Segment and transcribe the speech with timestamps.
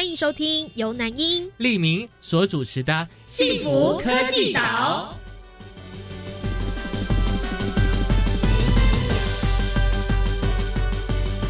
[0.00, 2.90] 欢迎收听由南英、利明所主持的
[3.26, 5.14] 《幸福科技岛》。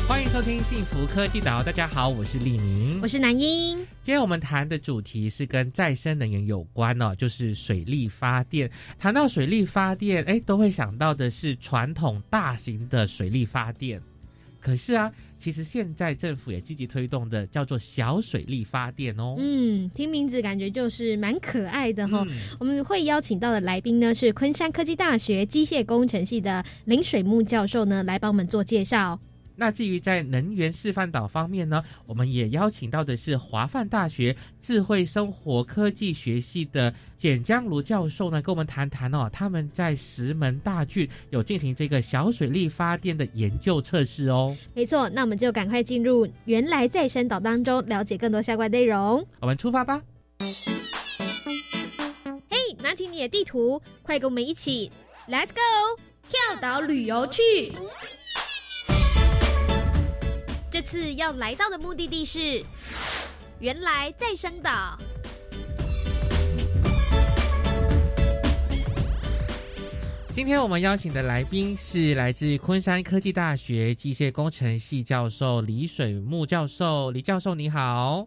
[0.09, 3.79] 欢迎收听《幸福科技岛》，大家好，我是利明，我是南英。
[4.03, 8.69] 今天我们谈的主题是跟再生能源有关哦，就是水力发电。
[8.99, 14.03] 谈到水力发电，哎，都会想到的是传统大型的水力发电。
[14.59, 19.37] 可是啊，其实现在政府也积极推动的叫做小水力发电哦。
[19.39, 22.25] 嗯，听名字感觉就是蛮可爱的哈。
[22.59, 29.19] 我们会邀请到的来宾呢是昆山科技大学机械工程系的林水木教授呢，来帮我们做介绍。
[29.61, 44.57] 那至于在能源示范岛方面呢，我们也邀请到的是华范大学智慧生活科技学系的简江如教授呢，跟我们谈谈哦，他们在石门大郡有进行这个小水力发电的研究测试哦。
[44.73, 49.23] 没错，那我们就赶快进入原来再生岛当中，了解更多相关内容。
[49.41, 50.01] 我们出发吧！
[52.49, 54.91] 嘿，拿起你的地图，快跟我们一起
[55.29, 56.01] ，Let's go，
[56.31, 57.75] 跳岛旅游去。
[60.91, 62.65] 次要来到的目的地是
[63.61, 64.99] 原来再生岛。
[70.35, 77.13] 今天我们邀请的来宾是来自昆山科技大学机械工程系教授李水木教授。
[77.13, 78.27] 李教授你好。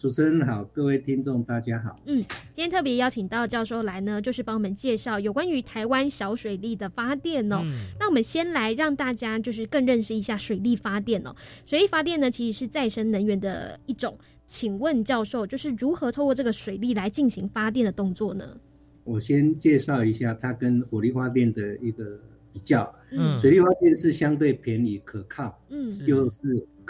[0.00, 2.00] 主持人好，各位听众大家好。
[2.06, 7.60] 嗯，今天特别邀请到教授来呢，就是帮我们介绍有关于台湾小水力的发电哦。
[7.98, 11.36] 那我们先来让大家就是更认识一下水力发电哦。
[11.66, 14.16] 水力发电呢，其实是再生能源的一种。
[14.46, 18.56] 请问教授，就是如何透过这个水力来进行发电的动作呢？
[19.04, 22.18] 我先介绍一下它跟火力发电的一个。
[22.52, 26.38] 比较，嗯，水力发电是相对便宜、可靠，嗯，又是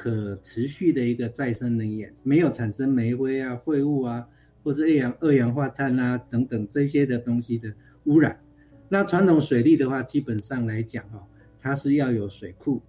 [0.00, 4.26] 可持续的一个再生能源，没有产生煤灰啊、废物啊，
[4.62, 7.70] 或是二氧二氧化碳啊等等这些的东西的
[8.04, 8.40] 污染。
[8.88, 11.20] 那传统水利的话，基本上来讲哦，
[11.60, 12.80] 它是要有水库，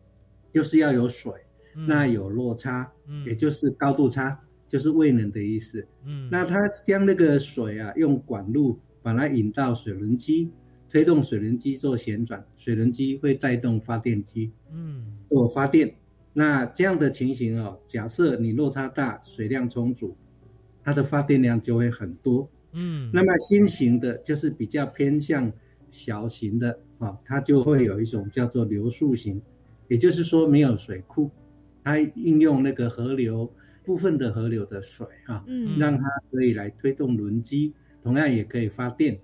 [0.54, 1.34] 就是要有水，
[1.86, 6.56] 那有落差，嗯，也就是高度差，就是未能的意思，嗯，那它
[6.86, 10.50] 将那个水啊，用管路把它引到水轮机。
[10.90, 15.94] 推动水轮机做旋转，水轮机会带动发电机，嗯，做发电。
[16.34, 20.16] 那这样的情形哦，假设你落差大，水量充足，
[20.84, 23.10] 它的发电量就会很多，嗯。
[23.14, 25.52] 那么新型的就是比较偏向
[25.90, 29.42] 小型的啊，它就会有一种叫做流速型，
[29.88, 31.30] 也就是说没有水库，
[31.84, 33.52] 它应用那个河流
[33.84, 39.20] 部分的河流的水哈，嗯，让它可以来推动轮机，同样也可以发电。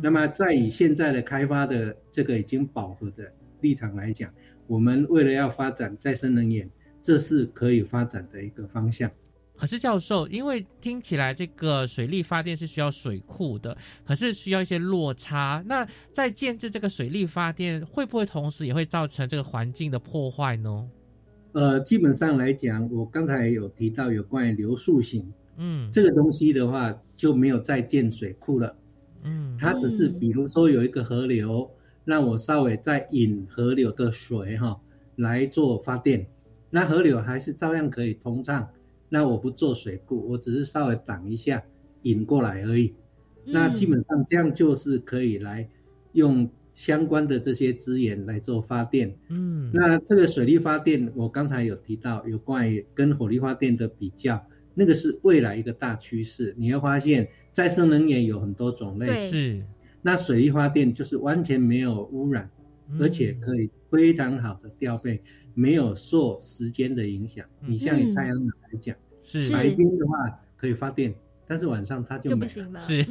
[0.00, 4.32] 那么，在以现在的开发的这个已经饱和的立场来讲，
[4.72, 6.66] 我们为了要发展再生能源，
[7.02, 9.10] 这是可以发展的一个方向。
[9.54, 15.62] 可是，教授，因为听起来这个水力发电是需要水库的，可是需要一些落差。
[15.66, 20.88] 那在建制这个水力发电，会不会同时也会造成这个环境的破坏呢？
[21.52, 28.74] 呃，基本上来讲，我刚才有提到有关于流速型，嗯，这个东西的话就没有再建水库了。
[29.24, 31.70] 嗯，它只是比如说有一个河流，
[32.04, 34.80] 让我稍微再引河流的水哈
[35.16, 36.26] 来做发电，
[36.70, 38.68] 那河流还是照样可以通畅。
[39.08, 41.62] 那我不做水库，我只是稍微挡一下
[42.02, 42.94] 引过来而已。
[43.44, 45.68] 那基本上这样就是可以来
[46.12, 49.14] 用相关的这些资源来做发电。
[49.28, 56.54] 嗯，那这个水力发电，我刚才有提到有关于跟火力发电的比较，那个是未来一个大趋势。
[56.56, 57.28] 你会发现。
[57.52, 59.62] 再生能源有很多种类，是。
[60.02, 62.50] 那水力发电就是完全没有污染，
[63.00, 65.22] 而且可以非常好的调配，
[65.54, 67.46] 没有受时间的影响。
[67.60, 70.14] 你像以太阳能来讲，是白天的话
[70.56, 71.14] 可以发电，
[71.46, 72.80] 但是晚上它就不行了。
[72.80, 73.04] 是。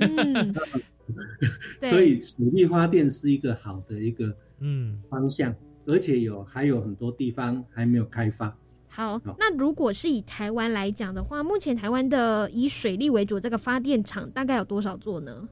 [1.80, 5.54] 所以水力发电是一个好的一个嗯方向，
[5.86, 8.56] 而且有还有很多地方还没有开发。
[8.88, 15.48] 好，那如果是以台湾来讲的话，目前台湾的以水利为主这个发电厂大概有多少座呢？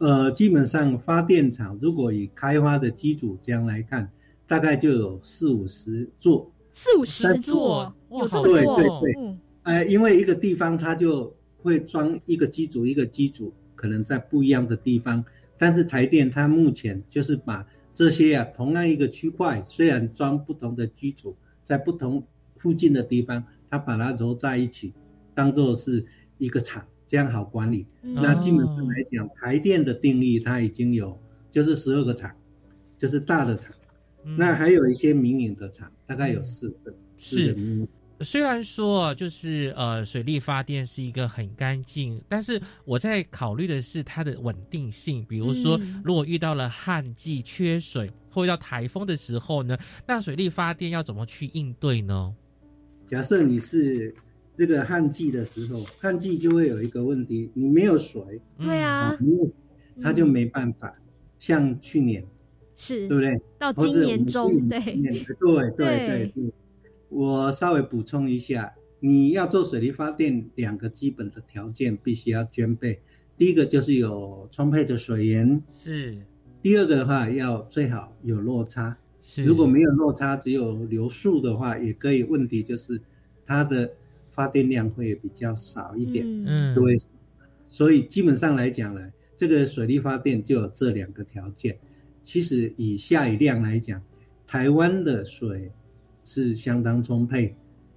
[0.00, 4.10] 呃，基本上发电厂如果以开发的机组这样来看，
[4.46, 6.50] 大概就有四五十座。
[6.72, 8.54] 四五十座，有这么多？
[8.54, 9.36] 对对对。
[9.64, 15.22] 呃，因为一个地方它就会装一个机组一个机组，可能在不一样的地方。
[15.58, 22.26] 但是台电它目前就是把这些啊，同样一个区块，虽然装不同的机组，在不同
[22.56, 24.94] 附近的地方，它把它揉在一起，
[25.34, 26.06] 当做是
[26.38, 27.84] 一个厂，这样好管理。
[28.00, 31.20] 那基本上来讲，台电的定义它已经有
[31.50, 32.30] 就是十二个厂，
[32.96, 33.72] 就是大的厂。
[34.36, 36.94] 那还有一些民营的厂，大概有四个。
[37.18, 37.88] 是。
[38.20, 45.24] 虽然说就是呃水力发电是一个很干净，但是我在考虑的是它的稳定性。
[45.28, 49.76] 比如说，如果遇到了旱季缺水，或遇到台风的时候呢，
[50.06, 52.32] 那水力发电要怎么去应对呢？
[53.06, 54.14] 假设你是
[54.56, 59.16] 这个旱季的时候，旱季就会有一个问题，你没有水，对啊，
[60.02, 60.94] 它就没办法。
[61.38, 62.22] 像去年
[62.76, 63.40] 是，对不对？
[63.58, 65.24] 到今年中，对，对
[65.70, 66.52] 对对对。
[67.08, 73.00] 我稍微补充一下，你要做水力发电，两个基本的条件必须要兼备。
[73.38, 76.14] 第一个就是有充沛的水源，是；
[76.60, 78.96] 第二个的话，要最好有落差。
[79.22, 79.42] 是。
[79.44, 82.22] 如果没有落差，只有流速的话，也可以。
[82.22, 83.00] 问题就是
[83.46, 83.90] 它的
[84.30, 86.24] 发电量会比较少一点。
[86.46, 86.74] 嗯。
[86.74, 86.96] 对。
[87.68, 91.78] 所以基本上来讲呢，这个水力发电就有这两个条件。
[92.22, 94.02] 其实以下雨量来讲，
[94.46, 95.70] 台湾的水。
[96.22, 97.52] 是相当充沛，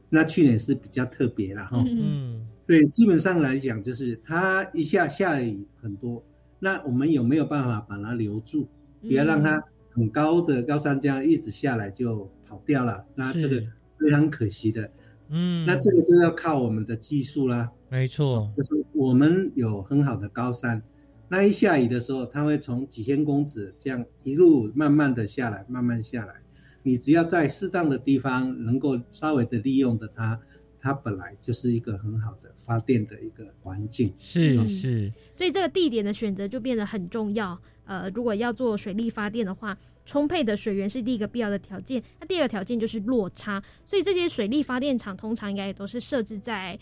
[0.09, 1.83] 那去年是比较特别了哈。
[1.85, 6.23] 嗯，对，基本上来讲，就是它一下下雨很多，
[6.57, 8.67] 那我们有没有办法把它留住，
[9.01, 13.05] 不要让它很高的高山江一直下来就跑掉了？
[13.13, 13.61] 那这个
[13.99, 14.89] 非常可惜的。
[15.35, 17.67] 嗯，那这个就要靠我们的技术啦。
[17.89, 20.81] 没错，就是我们有很好的高山，
[21.27, 26.35] 那一下雨的时候，它会从几千公尺这样一路慢慢的下来，慢慢下来。
[26.83, 30.39] 你只要在适当的地方能够稍微的利用的它，
[30.79, 34.13] 它本来就是一个很好的发电的一个环境。
[34.19, 37.59] 是是，所以这个地点的选择就变得很重要。
[37.85, 42.01] 呃，如果要做水力发电的话，充沛的水源是第一个必要的条件。
[42.19, 43.61] 那第二个条件就是落差。
[43.85, 46.77] 所以这些水力发电厂通常应该也都是设置在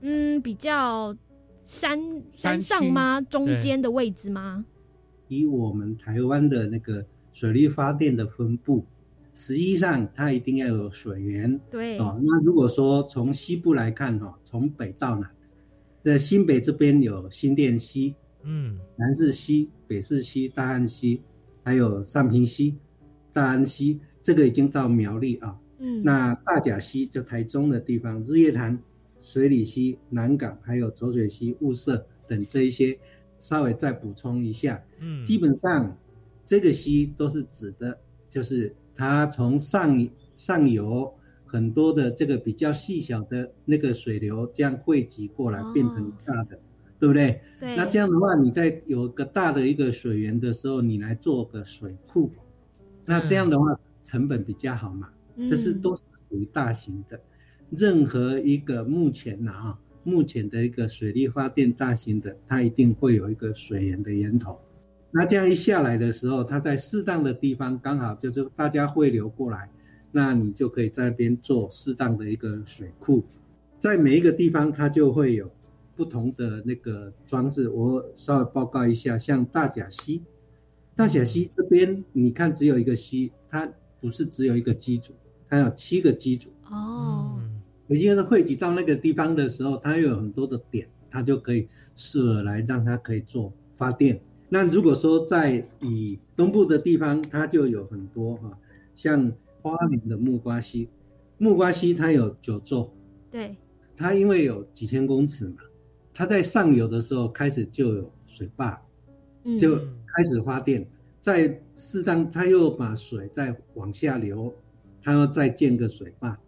[0.00, 1.16] 嗯比较
[1.64, 1.98] 山
[2.32, 3.20] 山上吗？
[3.20, 4.64] 中间的位置吗？
[5.28, 8.84] 以我们台湾的那个水力发电的分布。
[9.34, 11.58] 实际上，它一定要有水源。
[11.70, 15.30] 对哦，那如果说从西部来看，哈，从北到南，
[16.04, 21.22] 在新北这边有新店溪，嗯，南势溪、北势溪、大安溪，
[21.62, 22.76] 还有上平溪、
[23.32, 25.58] 大安溪，这个已经到苗栗啊。
[25.78, 28.78] 嗯，那大甲溪就台中的地方，日月潭、
[29.20, 32.98] 水里溪、南港，还有浊水溪、雾社等这一些，
[33.38, 34.82] 稍微再补充一下。
[35.00, 35.96] 嗯，基本上
[36.44, 37.98] 这个溪都是指的，
[38.28, 38.74] 就是。
[38.94, 40.06] 它从上
[40.36, 41.10] 上游
[41.46, 46.60] 很多的这个比较细小的那个水流这样汇集过来变成大的，
[47.02, 47.40] 对不对？
[47.58, 47.74] 对。
[47.74, 52.30] 那这样的话，你在有个大的一个水源的时候，你来做个水库，
[53.04, 55.08] 那这样的话成本比较好嘛？
[55.48, 57.20] 这是都是属于大型的。
[57.70, 64.56] 任何一个目前呢啊，目前的一个水力发电大型的，它一定会有一个水源的源头。
[65.10, 69.68] 那这样一下来的时候，它在适当的地方刚好就是大家汇流过来，
[70.12, 73.24] 那你就可以在那边做适当的一个水库，
[73.80, 75.50] 在每一个地方它就会有
[75.94, 77.68] 不同的那个装置。
[77.68, 80.22] 我稍微报告一下，像大甲溪，
[80.94, 83.70] 大甲溪这边你看只有一个溪，它
[84.00, 85.12] 不是只有一个机组，
[85.48, 87.40] 它有七个机组哦。
[87.88, 94.18] 也就是汇集到那个地方的时候，它又有很多的点，它就可以适合来让它可以做发电。
[94.48, 98.58] 那如果说在以东部的地方，它就有很多哈，
[98.94, 99.30] 像
[99.60, 100.88] 花莲的木瓜溪，
[101.38, 102.92] 木瓜溪它有九座，
[103.30, 103.56] 对，
[103.96, 105.56] 它因为有几千公尺嘛，
[106.14, 108.80] 它在上游的时候开始就有水坝，
[109.58, 110.86] 就开始发电，
[111.20, 114.54] 在适当它又把水再往下流，
[115.02, 116.38] 它要再建个水坝，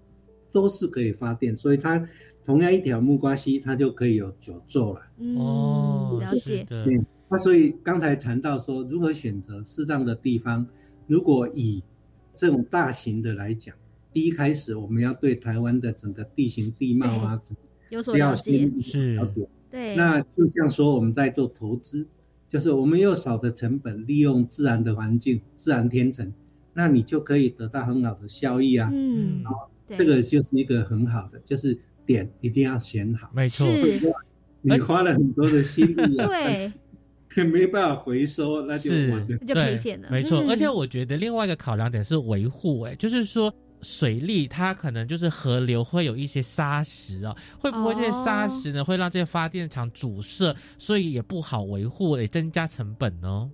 [0.51, 2.07] 都是可以发电，所以它
[2.45, 5.01] 同样一条木瓜溪，它就可以有九座了。
[5.39, 6.65] 哦，了解。
[6.69, 7.01] 对。
[7.31, 10.65] 那所以刚才谈到说如何选择适当的地方，
[11.07, 11.83] 如果以
[12.35, 13.75] 这种大型的来讲，
[14.13, 17.41] 第一开始我们要对台湾的整个地形地貌啊，
[17.95, 19.49] 有所了解，是了解。
[19.71, 22.07] 对，那就像说我们在做投资，
[22.49, 26.33] 就是我们用少的成本利用自然的环境、自然天成，
[26.73, 28.91] 那你就可以得到很好的效益啊。
[28.93, 33.31] 嗯，好，这个就是一个很好的，就是点一定要选好。
[33.35, 33.67] 没错，
[34.61, 36.27] 你花了很多的心力啊。
[36.27, 36.73] 对。
[37.53, 38.91] 没办法回收，那就
[39.45, 40.09] 就赔钱了。
[40.09, 43.53] 没错，而且我觉得另外一个考量点是维护，哎，就是说
[43.85, 53.51] 水利它可能就是河流会有一些沙石哦，会不会这些沙石呢会让这些发电厂阻塞，所以也不好维护，也增加成本呢？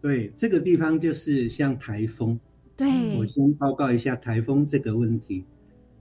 [0.00, 2.40] 对，这个地方就是像台风。
[2.74, 5.44] 对，我先报告一下台风这个问题。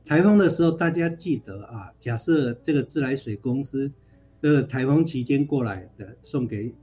[0.06, 3.92] 台风的时候，大家记得啊，假设这个自来水公司，
[4.42, 6.74] 呃，台风期间过来的，送给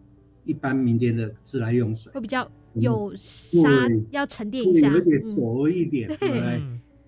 [0.49, 3.69] 一般民间的自来用水，会比较有沙，
[4.11, 6.62] 要沉淀一下，有点浊一点，对不对？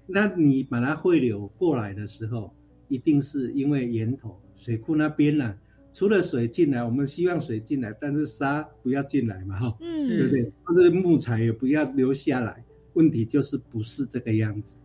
[0.07, 2.53] 那你把它汇流过来的时候，
[2.89, 5.55] 一定是因为源头水库那边呢，
[5.93, 10.53] 除了水进来，我们希望水进来，但是沙不要进来嘛，哈，嗯，对不对？
[10.65, 12.63] 或者木材也不要留下来。
[12.95, 14.77] 问题就是不是这个样子。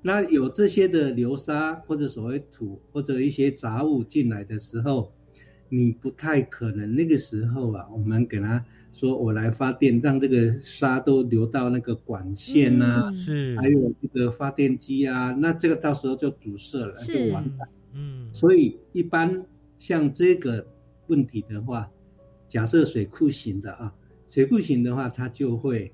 [0.00, 5.12] 那有这些的流沙或者所谓土或者一些杂物进来的时候，
[5.70, 8.62] 你不太可能那个时候啊，我们给他
[8.92, 17.66] 说我来发电，让这个沙都流到那个管线啊，是，还有这个发电机啊，那这个到时候就堵塞了，就完蛋。
[17.94, 19.42] 嗯，所以一般
[19.78, 20.66] 像这个
[21.06, 21.90] 问题的话，
[22.48, 23.94] 假设水库型的啊，
[24.28, 25.90] 水库型的话，它就会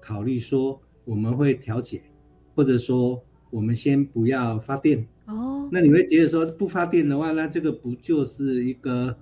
[0.00, 0.80] 考虑说。
[1.08, 2.02] 我们会调节，
[2.54, 3.18] 或者说
[3.48, 5.68] 我们先不要发电哦。
[5.70, 9.16] 那你会觉得说不发电的话，那这个不就是一个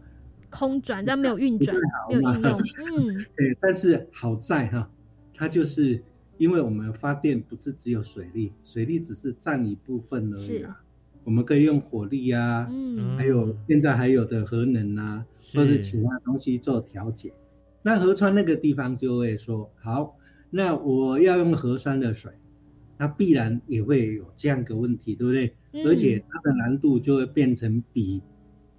[0.49, 1.77] 空转，但没有运转，
[2.09, 2.61] 没有应用。
[2.61, 3.57] 嗯， 对。
[3.61, 4.91] 但是好在哈，
[5.35, 6.03] 它就是
[6.39, 10.81] 因为我们发电不是只有水力，水力只是占一部分而已啊。
[11.25, 17.33] 我们可以用火力啊，嗯，还有现在还有的核能啊，或者其他东西做调节。
[17.83, 20.17] 那河川那个地方就会说好。
[20.51, 22.31] 那我要用河川的水，
[22.97, 25.53] 那必然也会有这样个问题，对不对？
[25.85, 28.23] 而且它的难度就会变成比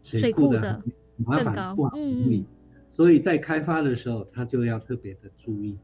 [0.01, 0.82] 水库的
[1.18, 2.46] 麻烦不好处理，
[2.94, 5.77] 所以在开发的时候，它就要特别的注意。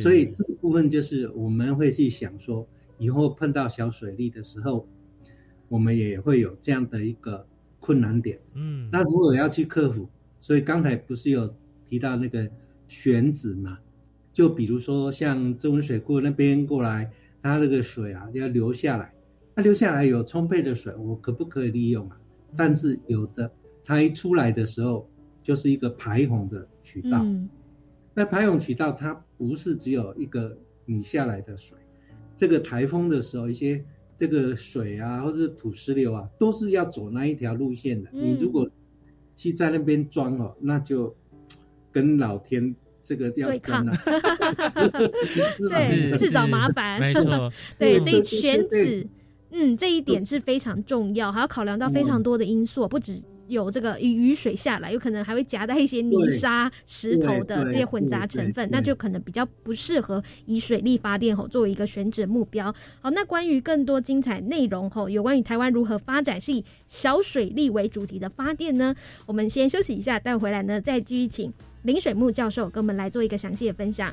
[0.00, 2.66] 所以这个部分就是我们会去想说，
[2.98, 4.88] 以后碰到小水利的时候，
[5.68, 7.46] 我们也会有这样的一个
[7.78, 8.40] 困难点。
[8.54, 10.08] 嗯，那如果要去克服，
[10.40, 11.54] 所以刚才不是有
[11.88, 12.48] 提到那个
[12.88, 13.78] 选址嘛？
[14.32, 17.10] 就比如说像中文水库那边过来，
[17.40, 19.12] 它那个水啊要流下来，
[19.58, 22.16] 它流下来有充沛的水，我可不可以利用啊？
[22.56, 23.50] 但是有的
[23.84, 25.10] 它一出来的时候
[25.42, 27.26] 就是一个排洪的渠道，
[28.14, 31.76] 那排洪渠道它不是只有一个你下来的水，
[32.36, 33.84] 这个台风的时候一些
[34.16, 38.64] 这个水啊或者土石流啊都是要走那一条路线的，你如果
[39.34, 41.12] 去在那边装哦，那就
[41.90, 42.72] 跟老天。
[43.04, 43.86] 这个对抗，
[45.70, 49.08] 对自找麻烦，没错， 对，所以选址，
[49.50, 62.70] 嗯，这一点是非常重要，还要考量到非常多的因素，不止有这个雨水下来，有可能还会夹带一些泥沙、石头的这些混杂成分，那就可能比较不适合以水力发电吼作为一个选址目标。
[63.00, 68.94] 好，那关于更多精彩内容吼，有关于台湾如何发展是以小水力为主题的发电呢？
[69.24, 71.50] 我们先休息一下，待会回来呢再继续请。
[71.84, 74.12] 林水木教授跟我们来做一个详细的分享。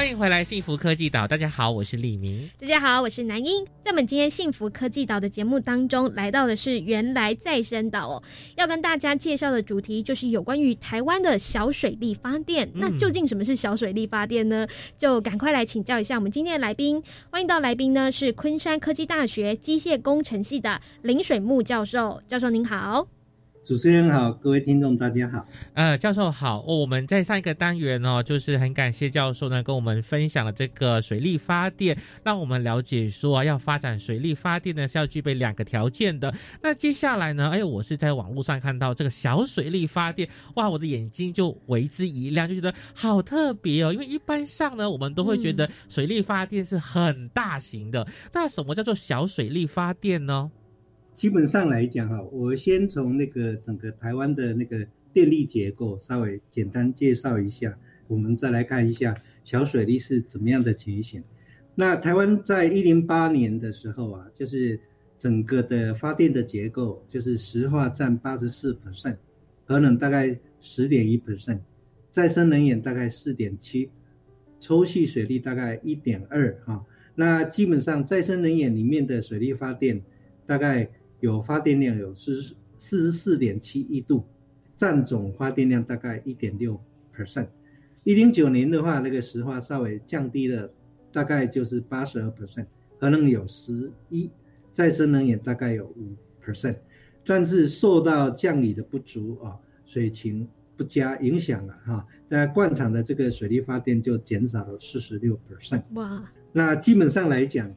[0.00, 1.28] 欢迎回来，幸福科技岛。
[1.28, 2.48] 大家好，我是李明。
[2.58, 3.62] 大家好，我是南英。
[3.84, 8.22] 在我们今天幸福科技岛的节目当中，来到的是原来再生岛哦。
[8.56, 12.70] 要跟大家介绍的主题就是有关于台湾的小水力发电。
[12.76, 14.66] 那究竟什么是小水力发电呢？
[14.96, 17.02] 就赶快来请教一下我们今天的来宾。
[17.30, 22.22] 欢迎到来宾呢是昆山科技大学机械工程系的林水木教授。
[22.26, 23.06] 教授您好。
[23.62, 25.46] 主持人好，各位听众大家好。
[25.74, 26.60] 呃，教授好。
[26.66, 36.34] 哦我们在上一个单元哦，就是很感谢教授呢，跟我们分享了这个水力发电，让我们了解说啊要发展水力发电呢是要具备两个条件的。
[36.62, 43.92] 那接下来呢，哎，我是在网络上看到这个小水力发电，哇，我的眼睛就为之一亮，就觉得好特别哦。
[43.92, 50.50] 因为一般上呢，我们都会觉得水力发电是很大型的，那什么叫做小水力发电呢？
[51.20, 61.22] 基本上来讲哈，我先从那个整个台湾的那个电力结构稍微简单介绍一下，我们再来看一下小水利是怎么样的情形。
[61.74, 64.80] 那台湾在一零八年的时候啊，就是
[65.18, 69.18] 整个的发电的结构，就是石化占八十四 percent，
[69.66, 71.60] 核能大概十点一 percent，
[72.10, 73.90] 再生能源大概四点七，
[74.58, 76.82] 抽蓄水利大概一点二哈。
[77.14, 80.00] 那基本上再生能源里面的水利发电
[80.46, 80.90] 大概。
[81.20, 82.42] 有发电量有四
[82.78, 84.24] 四十四点七亿度，
[84.76, 86.80] 占总发电量大概一点六
[87.14, 87.48] percent。
[88.04, 90.70] 一零九年的话，那个石化稍微降低了，
[91.12, 92.66] 大概就是八十二 percent，
[92.98, 94.30] 可能有十一，
[94.72, 96.76] 再生能源大概有五 percent，
[97.26, 100.48] 但是受到降雨的不足啊，水情
[100.78, 105.82] 不佳影响了哈，那灌场的这个水力发电就减少了四十六 percent。
[105.92, 107.70] 哇，那基本上来讲，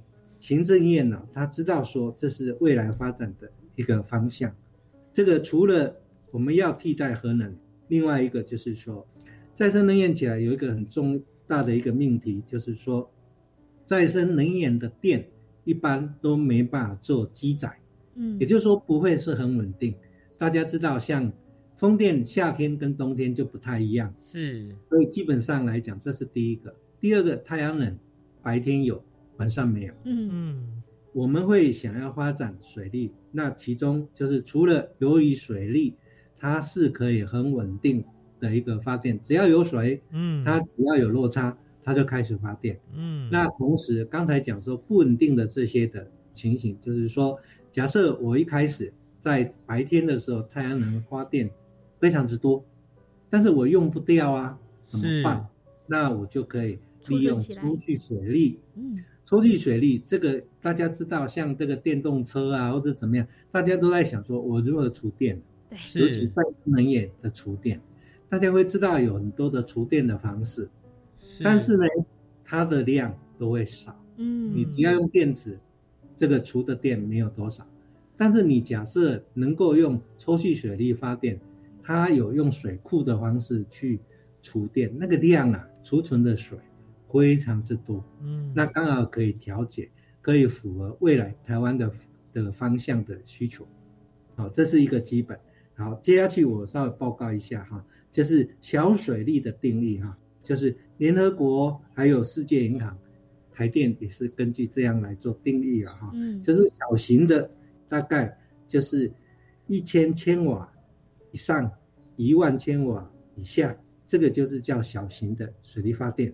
[0.43, 4.53] 行政院呢，他知道说这是未来发展的一个方向，
[5.13, 5.95] 这个除了
[6.31, 7.55] 我们要替代核能，
[7.87, 9.07] 另外一个就是说。
[9.53, 13.09] 再生能源起来有一个很重大的一个命题，就是说，
[13.85, 15.29] 再生能源的电
[15.63, 17.79] 一般都没办法做机载，
[18.15, 19.95] 嗯，也就是说不会是很稳定。
[20.37, 21.31] 大家知道，像
[21.77, 26.75] 风电夏天跟冬天就不太一样，是，所以基本上来讲，这是第一个。
[26.99, 27.97] 第二个，太阳能
[28.41, 29.01] 白天有，
[29.37, 35.95] 晚上没有，嗯嗯，我们会想要发展水利，那其中就是除了由于水利，
[36.37, 38.03] 它是可以很稳定。
[38.39, 43.29] 的一个发电，只要有水，嗯，它只要有落差，它就开始发电，嗯。
[43.31, 47.39] 那同时刚才讲说不稳定的这些的情形，就是说，
[47.71, 51.49] 假设我一开始在白天的时候太阳能发电
[52.01, 52.61] 非常之多，
[53.29, 55.47] 但是我用不掉啊，怎么办？
[55.87, 59.01] 那我就可以利用抽蓄水利，嗯，
[59.33, 65.41] 抽蓄水利这个大家知道，像这个电动车啊或者怎么样，大家都在想说，我如何储电？
[65.71, 67.81] 对，尤其再生能源的储电。
[68.29, 70.69] 大家会知道有很多的储电的方式，
[71.41, 71.83] 但是呢，
[72.43, 73.99] 它的量都会少。
[74.17, 75.57] 嗯，你只要用电池，
[76.15, 77.67] 这个储的电没有多少。
[78.15, 81.39] 但是你假设能够用抽蓄水力发电，
[81.81, 83.99] 它有用水库的方式去
[84.43, 86.55] 储电，那个量啊，储存的水
[87.13, 88.03] 非常之多。
[88.21, 89.87] 嗯，那刚好可以调节，
[90.19, 91.89] 可以符合未来台湾的
[92.33, 93.65] 的方向的需求。
[94.35, 95.39] 好，这是一个基本。
[95.75, 97.85] 好，接下去我稍微报告一下哈。
[98.11, 102.95] 就是小水利的定义哈，就是联合国还有世界银行，
[103.51, 106.11] 台电也是根据这样来做定义了哈。
[106.13, 107.49] 嗯，就是小型的
[107.89, 108.35] 大概
[108.67, 109.11] 就是
[109.65, 110.71] 一千千瓦
[111.31, 111.71] 以上，
[112.15, 116.31] 一万千瓦以下，这个就是叫小型的水力发电。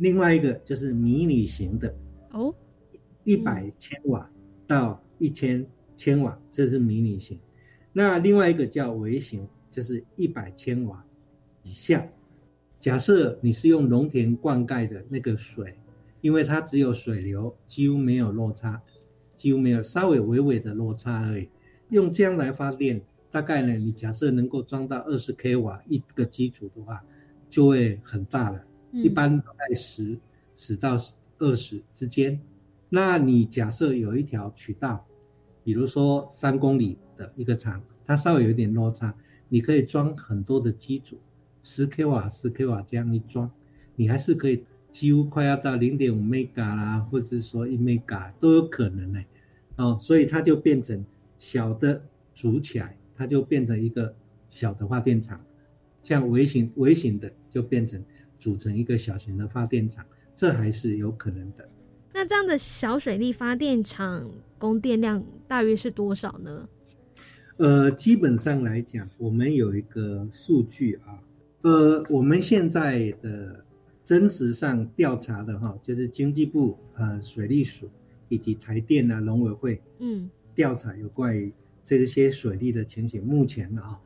[0.00, 1.94] 另外一个就是迷你型的
[2.32, 2.52] 哦，
[3.22, 4.28] 一百千瓦
[4.66, 5.64] 到一千
[5.96, 7.38] 千瓦，这是迷你型。
[7.92, 9.48] 那另外一个叫微型。
[9.72, 11.06] 就是一百千瓦
[11.62, 12.04] 以下。
[12.80, 15.72] 假设你是用农田灌溉的那个水，
[16.20, 18.82] 因为它只有水流，几乎没有落差，
[19.36, 21.48] 几乎没有稍微微微的落差而已。
[21.90, 27.00] 用这样来发电，大概呢，你假设能够装到二十 k 瓦一个基础的话，
[27.48, 28.60] 就会很大了。
[28.92, 30.16] 一般在十
[30.54, 30.96] 十到
[31.38, 32.40] 二十之间。
[32.88, 35.06] 那你假设有一条渠道，
[35.62, 39.14] 比如说三公里的一个长，它稍微有点落差。
[39.48, 41.18] 你可以装很多的机组，
[41.62, 43.50] 十 k 瓦、十 k 瓦这样一装，
[43.96, 49.20] 你还是可以几乎快要到零点五 mega 啦，或者是说一 mega 都有可能呢。
[49.76, 51.04] 哦，所以它就变成
[51.38, 52.00] 小的
[52.34, 54.14] 组起来，它就变成一个
[54.50, 55.40] 小的发电厂，
[56.02, 58.00] 像微型微型的就变成
[58.40, 61.68] 组成一个小型的发电厂，这还是有可能的。
[62.12, 66.68] 那这样的小水力发电厂供电量大约是多少呢？
[67.58, 71.20] 呃，基本上来讲，我们有一个数据啊，
[71.60, 73.64] 呃，我们现在的
[74.02, 77.88] 真实上调查的哈，就是经济部呃水利署
[78.28, 81.52] 以及台电啊农委会嗯调查有关于
[81.84, 83.22] 这些水利的情形。
[83.22, 84.00] 目前啊，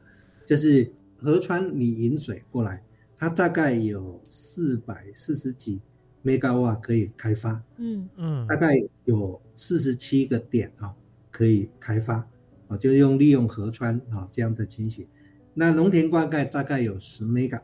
[0.45, 2.83] 就是河川你引水过来，
[3.19, 5.81] 它大概有四百四十几
[6.25, 8.09] mega 瓦可以开发，嗯。
[8.17, 8.75] 嗯，大概
[9.05, 10.95] 有四十七个点啊
[11.31, 12.27] 可以开发。
[12.67, 15.07] 啊，就用利用河川啊这样的情形，
[15.53, 17.61] 那农田灌溉大概有十 mega，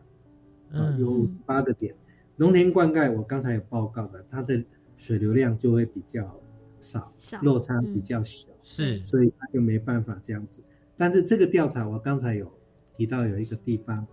[0.70, 1.94] 啊有五十八个点，
[2.36, 4.62] 农田灌溉我刚才有报告的，它的
[4.98, 6.38] 水流量就会比较
[6.80, 7.10] 少，
[7.40, 10.60] 落差比较小，是，所以它就没办法这样子。
[10.98, 12.52] 但是这个调查我刚才有
[12.94, 14.06] 提到有一个地方，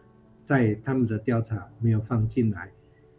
[0.48, 2.72] 在他们的调查没有放进来，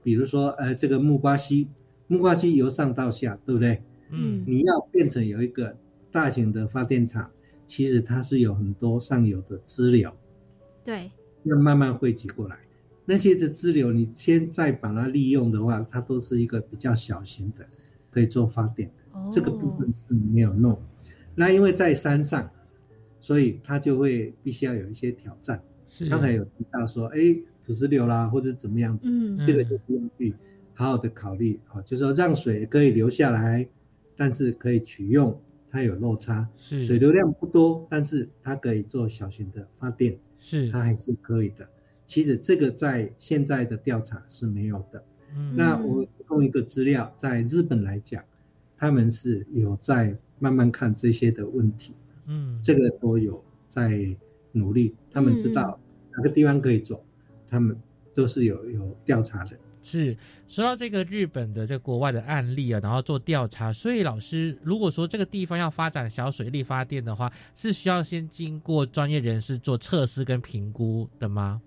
[0.02, 1.68] 比如说呃这个木瓜溪，
[2.06, 3.82] 木瓜溪由上到下，对不对？
[4.08, 5.76] 嗯，你要变成有一个
[6.10, 7.30] 大型的发电厂。
[7.66, 10.10] 其实它是有很多上游的支流，
[10.82, 11.10] 对，
[11.42, 12.56] 要慢慢汇集过来。
[13.04, 17.68] 那些的支流，你先再把它利用的话，它都是一个比较小型的，
[18.10, 19.30] 可以做发电的。
[19.30, 20.82] 这个部分是没有弄。
[21.34, 22.50] 那因为在山上，
[23.20, 25.62] 所以它就会必须要有一些挑战。
[26.10, 27.18] 刚才有提到说，哎，
[27.64, 30.34] 土石流啦，或者怎么样子，嗯，这个就不用去
[30.74, 33.68] 好好的考虑啊，就是说让水可以流下来，
[34.16, 35.40] 但是可以取用。
[35.70, 41.68] 它有落差，是水流量不多，但是它可以做小型的发电，是它还是可以的。
[42.06, 45.04] 其实这个在现在的调查是没有的。
[45.54, 48.24] 那我提供一个资料，在日本来讲，
[48.78, 51.92] 他们是有在慢慢看这些的问题。
[52.24, 54.16] 嗯，这个都有在
[54.52, 55.76] 努力，他们知道
[56.16, 57.04] 哪个地方可以做，
[57.50, 57.76] 他们
[58.14, 59.58] 都是有有调查的。
[59.82, 71.60] 是说到这个日本的这国外的案例啊，然后做调查，所以老师如果说这个地方要发展小水力发电的话，是需要先经过专业人士做测试跟评估的吗？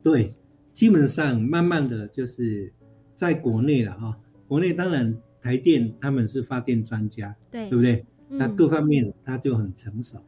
[0.00, 0.32] 对，
[0.72, 2.72] 基本上慢慢的就是
[3.16, 8.06] 在国内了啊，国内当然台电他们是发电专家，对对不对？
[8.28, 10.24] 那各方面他就很成熟。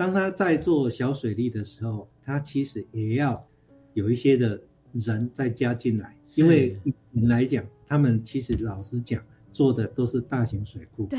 [0.00, 3.46] 当他在做小水利的时候，他其实也要
[3.92, 4.58] 有一些的
[4.94, 6.16] 人再加进来。
[6.36, 6.74] 因为
[7.12, 11.04] 来讲，他们其实老实讲，做的都是大型水库。
[11.04, 11.18] 对，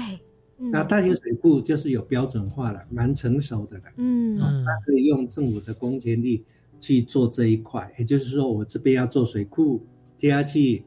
[0.58, 3.84] 那大型水库就是有标准化了，蛮成熟的了。
[3.98, 6.44] 嗯，他可以用政府的公权力
[6.80, 7.94] 去做这一块。
[8.00, 9.86] 也就是说，我这边要做水库，
[10.18, 10.84] 接下去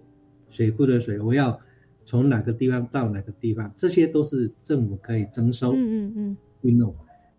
[0.51, 1.57] 水库的水，我要
[2.05, 5.75] 从哪个地方到哪个地方，这些都是政府可以征收。
[5.75, 6.93] 嗯嗯嗯，运弄，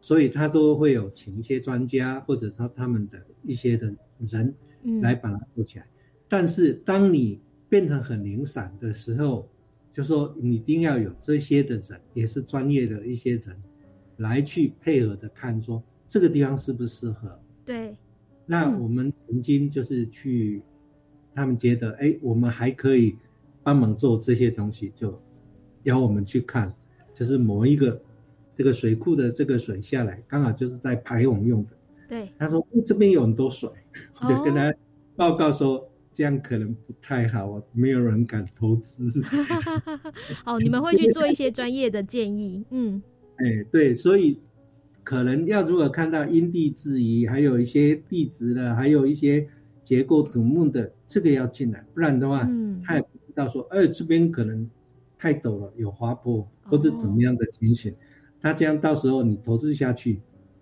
[0.05, 4.53] 所以他都会有请一些专家，或者说他们的一些的人
[5.01, 5.87] 来把它做起来。
[6.29, 9.49] 但是当你变成很零散的时候，
[9.91, 13.57] 就说你一定要有这些的人，也是专业的一些人，
[14.17, 17.39] 来去配合着看，说这个地方适不适合。
[17.65, 17.97] 对。
[18.45, 20.61] 那我们曾经就是去，
[21.33, 23.15] 他们觉得哎，我们还可以
[23.63, 25.19] 帮忙做这些东西，就
[25.81, 26.71] 邀我们去看，
[27.11, 27.99] 就是某一个
[28.55, 31.71] 这个水库的这个水下来，刚好就是在排洪用的。
[32.07, 32.29] 对。
[32.37, 33.69] 他说这边有很多水，
[34.21, 34.73] 我就跟他
[35.15, 35.89] 报告说。
[36.15, 39.21] 这样可能不太好，没有人敢投资。
[40.47, 43.03] 哦，你们会去做一些专业的建议，嗯，
[43.35, 44.39] 哎，对，所以
[45.03, 49.45] 可能要如果看到因地制宜，还有一些地质的，还有一些
[49.83, 54.69] 结构土木的，这个要进来，不然的话，嗯，他也不知道说，哎，这边可能
[55.17, 57.93] 太陡了，有滑坡或者怎么样的情形，
[58.45, 60.21] 他这样到时候你投资下去，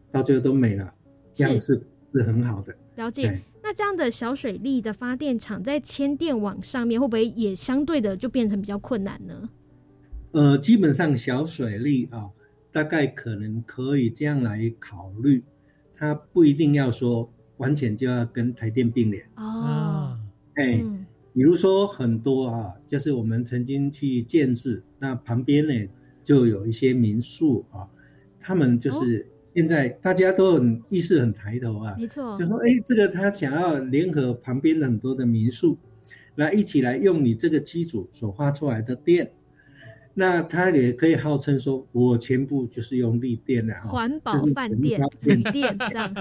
[0.10, 0.89] 到最后都没了，
[1.34, 2.74] 这样是是很好的。
[2.96, 3.38] 了解。
[3.62, 9.50] 那这样的小水利的发电厂在牵电网上面，会不会也相对的就变成比较困难呢？
[10.32, 12.30] 呃，基本上小水利啊，
[12.72, 15.43] 大概可能可以这样来考虑，
[15.93, 20.17] 它不一定要说完全就要跟台电并联哦。
[20.54, 20.82] 哎，
[21.34, 25.74] 比如说很多啊，就是我们曾经去建制，那旁边呢
[26.23, 27.88] 就有一些民宿啊，
[28.39, 29.27] 他们就是。
[29.55, 35.77] 现在大家都很意识很抬头啊，没错，就说哎，这个他想要联合旁边很多的民宿，
[36.38, 39.31] 来一起来用你这个机组所发出来的电，
[40.15, 46.12] 那他也可以号称说，我全部就是用绿电的啊，环保饭店、绿电这样。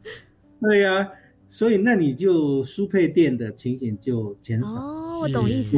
[0.62, 1.06] 对呀，
[1.48, 4.68] 所以那你就输配电的情形就减少。
[4.68, 5.76] 哦，我懂意思。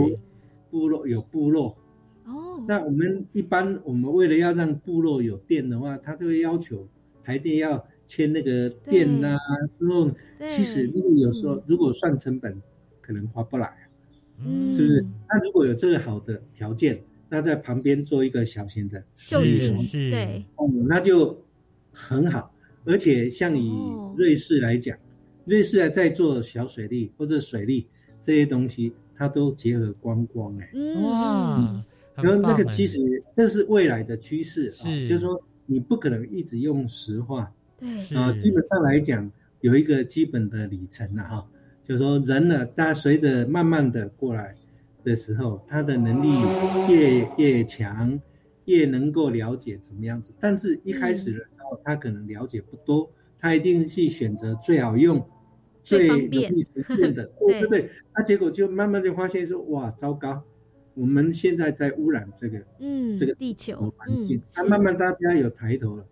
[0.71, 1.77] 部落有部落。
[2.67, 6.87] 那我们一般，我们为了要让部落有电的话，他就会要求
[7.23, 9.37] 台电要签那个电呐，
[9.79, 10.11] 之后
[10.49, 12.61] 其实那个有时候如果算成本，
[13.01, 13.89] 可能划不来，
[14.39, 15.05] 嗯，是不是？
[15.29, 19.77] 那如果有这个好的条件，那在旁边做一个小型的就近，
[20.11, 21.43] 对，哦，那就
[21.93, 22.55] 很好。
[22.85, 23.73] 而且像以
[24.17, 24.97] 瑞士来讲，
[25.45, 27.87] 瑞士在做小水利或者水利
[28.21, 30.69] 这些东西，它都结合观光，哎，
[31.01, 31.85] 哇。
[32.15, 32.99] 然后那个其实
[33.35, 37.89] 这是未来的趋势啊，就是说你不可能一直用石化，对。
[38.17, 41.49] 啊，基本上来讲有一个基本的里程了哈，
[41.83, 44.55] 就是说人呢，他随着慢慢的过来
[45.05, 46.29] 的时候，他的能力
[46.93, 48.21] 越越强，
[48.67, 55.25] 越能够了解怎么样子，但是一开始的时候他可能了解不多，他一定是选择最好用、
[55.83, 60.43] 最容易实现的，对 对对，那结果就慢慢就发现说哇，糟糕。
[60.95, 64.41] 我们现在在污染这个，嗯，这个地球环境。
[64.55, 66.05] 那慢慢大家有抬头了，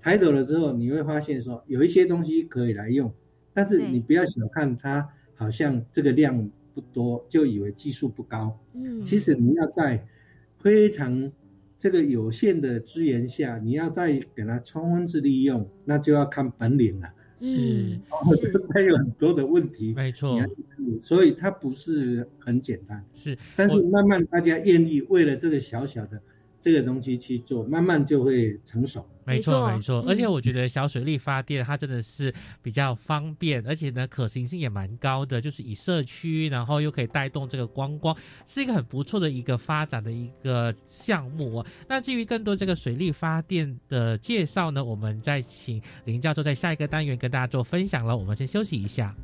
[0.00, 3.12] 抬头了之后，你会发现说有一些东西可以来用，
[3.52, 8.58] 但是你不要小看它，好像这个量不多，就以为技术不高。
[8.74, 10.06] 嗯，其实你要在
[10.58, 11.32] 非常
[11.76, 17.08] 这个有限的资源下，你要再给它充分之利用，那就要看本领了。
[17.40, 17.98] 是，
[18.68, 20.38] 它有很多的问题，没错，
[21.02, 23.04] 所以它不是很简单。
[23.14, 26.20] 是，但是慢慢大家愿意为了这个小小的。
[26.60, 29.04] 这个东西去做慢慢就会成熟。
[29.24, 41.64] 没错没错而且我觉得小水力发电它真的是比较方便而且呢可行性也蛮高的就是以社区然后又可以带动这个观光是一个很不错的一个发展的一个项目。
[41.86, 49.14] 那至于更多这个水力发电的介绍呢我们再请林教授在下一个单元跟大家做分享了我们先休息一下。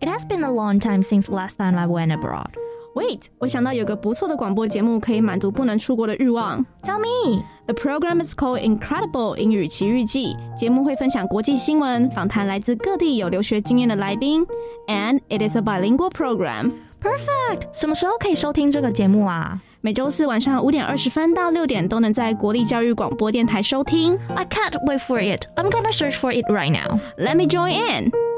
[0.00, 2.63] It has been a long time since last time i went abroad.
[2.94, 6.64] Wait，我想到有个不错的广播节目可以满足不能出国的欲望。
[6.82, 7.42] Tell me.
[7.66, 10.36] The program is called Incredible 英语奇遇记。
[10.56, 14.46] 节目会分享国际新闻，访谈来自各地有留学经验的来宾
[14.86, 16.70] ，and it is a bilingual program.
[17.02, 17.66] Perfect.
[17.72, 19.60] 什么时候可以收听这个节目啊？
[19.80, 24.16] 每周四晚上五点二十分到六点都能在国立教育广播电台收听。
[24.34, 25.46] I can't wait for it.
[25.56, 27.00] I'm gonna search for it right now.
[27.18, 28.33] Let me join in.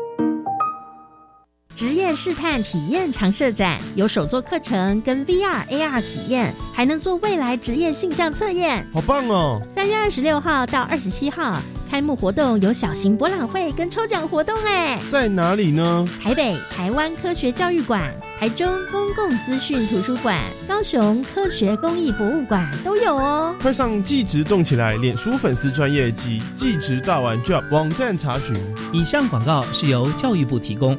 [1.77, 9.61] 职业试探体验常设展有手作课程跟 VR、AR 体验，还能做未来职业性向测验，好棒哦！
[9.75, 11.61] 三月二十六号到二十七号
[11.91, 16.09] 开幕活动有小型博览会跟抽奖活动哎，在哪里呢？
[16.23, 18.11] 台北台湾科学教育馆、
[18.41, 23.55] 台中公共资讯图书馆、高雄科学公益博物馆都有哦。
[23.61, 28.57] 快上即职动起来，脸书粉丝专业及即职大玩 Job 网站查询。
[28.95, 30.99] 以上广告是由教育部提供。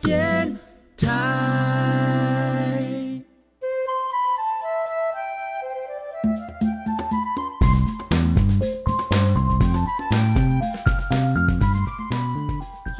[0.00, 0.56] 电
[0.96, 1.73] 台。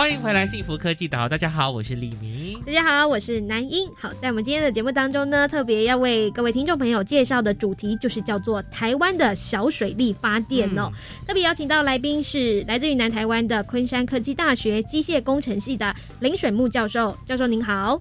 [0.05, 1.27] 欢迎回来，幸福科技岛。
[1.27, 2.61] 大家好，我是李明。
[2.61, 3.91] 大家好，我是南英。
[3.97, 10.93] 好，在我们今天的节目当中呢，特别要为各位听众朋友介绍的主题就是叫做台湾的小水力发电哦。
[11.27, 17.17] 特别邀请到来宾是来自于南台湾的昆山科技大学机械工程系的林水木教授。
[17.25, 17.99] 教授您好，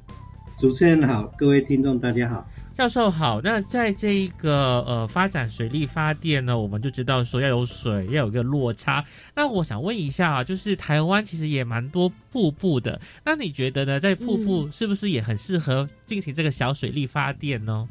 [0.57, 2.45] 主持人好，各位听众大家好。
[2.73, 9.05] 教授好，那在这一个呃发展水力发电呢，我们就知道说要有水，要有一个落差。
[9.35, 13.99] 那我想问一下啊，就是台湾其实也蛮多瀑布的，那你觉得呢？
[13.99, 17.87] 在瀑布是不是也很适合进行这个小水力发电呢？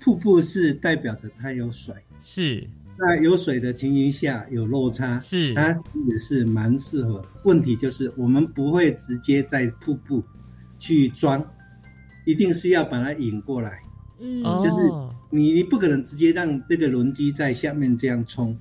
[0.00, 2.66] 瀑布是代表着它有水，是
[2.98, 5.68] 那有水的情形下有落差，是它
[6.08, 7.24] 也是蛮适合。
[7.44, 10.20] 问题就是我们不会直接在瀑布
[10.76, 11.40] 去装，
[12.26, 13.80] 一定是要把它引过来。
[14.24, 14.76] 嗯，就是
[15.30, 18.56] 你你不可能直接让这个轮机在下面这样冲，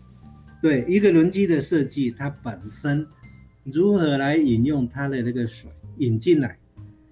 [0.59, 3.05] 对一个轮机的设计，它本身
[3.63, 5.69] 如何来引用它的那个水
[5.99, 6.57] 引进来，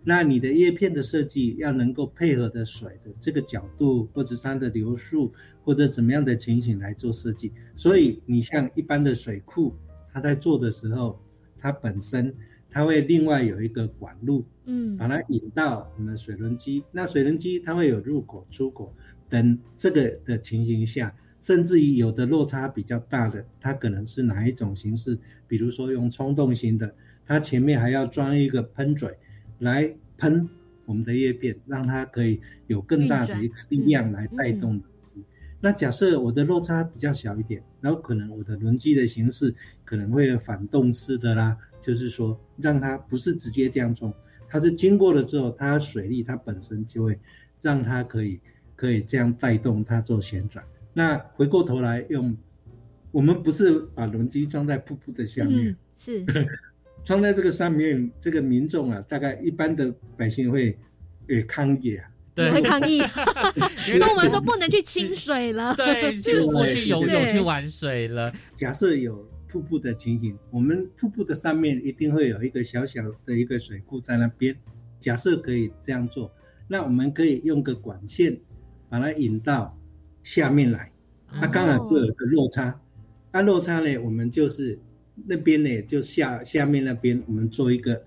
[0.04, 5.32] 那你的叶片的设计要能够配合的水的这个角度，或者它的流速，
[5.64, 7.52] 或者怎么样的情形来做设计。
[7.76, 9.72] 所以你像一般的水库，
[10.12, 11.22] 它在做的时候，
[11.60, 12.34] 它本身。
[12.69, 16.84] 它会另外有一个管路，嗯，把它引到我们水轮机。
[16.91, 18.93] 那水轮机它会有入口、出口
[19.27, 25.17] 等这个的情形下，甚至于有的落差比较大的，它可能是哪一种形式？
[25.47, 26.93] 比如说用冲动型的，
[27.25, 29.17] 它前面还要装一个喷嘴
[29.60, 30.47] 来喷
[30.86, 34.82] 我们的叶片，让它可以有更大的一个力量来带动。
[35.62, 41.58] 那假设我的落差比较小一点，然后可能我的轮机的形式可能会反动式的啦。
[41.82, 44.13] 就是说，让它不是直接这样冲，
[44.50, 47.17] 它是经过了之后，它水力它本身就会
[47.62, 48.38] 让它可以
[48.76, 50.62] 可以这样带动它做旋转。
[50.93, 52.36] 那回过头来用，
[53.12, 56.26] 我们不是把轮机装在瀑布的下面，是
[57.06, 60.78] 装在这个上面，这个民众啊，大概一般的百姓会
[61.30, 62.99] 会抗议啊，对，会抗议，
[63.97, 66.32] 说我们都不能去清水了，对，去
[66.88, 68.34] 游泳去玩水了。
[68.56, 69.28] 假设有。
[69.52, 74.56] 瀑布的情形，我们瀑布的上面一定会有一个小小的一个水库在那边。
[75.02, 76.32] 假设可以这样做，
[76.67, 78.39] 那我们可以用个管线
[78.89, 79.75] 把它引到
[80.21, 80.91] 下面来。
[81.32, 82.80] 它刚好就有个落差，
[83.32, 84.78] 那落差呢，我们就是
[85.25, 87.99] 那边呢，就下下面那边，我们做一个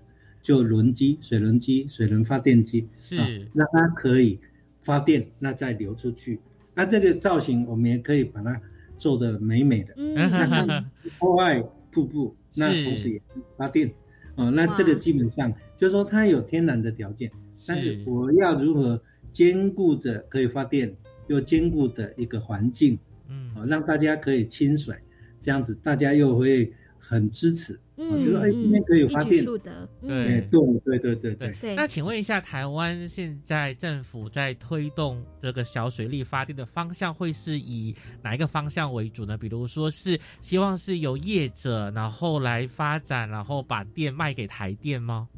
[0.43, 3.15] 就轮机、水轮机、水轮发电机，是。
[3.53, 4.39] 让它可以
[4.81, 6.39] 发电，那再流出去。
[6.75, 8.61] 那这个造型我们也可以把它
[8.97, 10.85] 做的美美的，那
[11.17, 13.21] 破坏瀑布，那同时也
[13.57, 13.91] 发电。
[14.35, 17.31] 哦，那这个基本上就是说它有天然的条件，
[17.67, 18.99] 但是我要如何
[19.31, 20.91] 兼顾着可以发电，
[21.27, 22.97] 又兼顾的一个环境，
[23.29, 24.95] 嗯，哦，让大家可以清水，
[25.39, 26.73] 这样子大家又会
[27.13, 27.79] 很支持。
[27.95, 29.61] 嗯，觉得哎，今天可以发电，对
[30.01, 31.75] 对对对对对对。
[31.75, 39.37] 那请问一下，台湾现在政府在推动这个小水力发电的方向，会是以哪一个方向为主呢？
[39.37, 45.29] 比如说是希望是由业者然后来发展，然后把电卖给台电吗？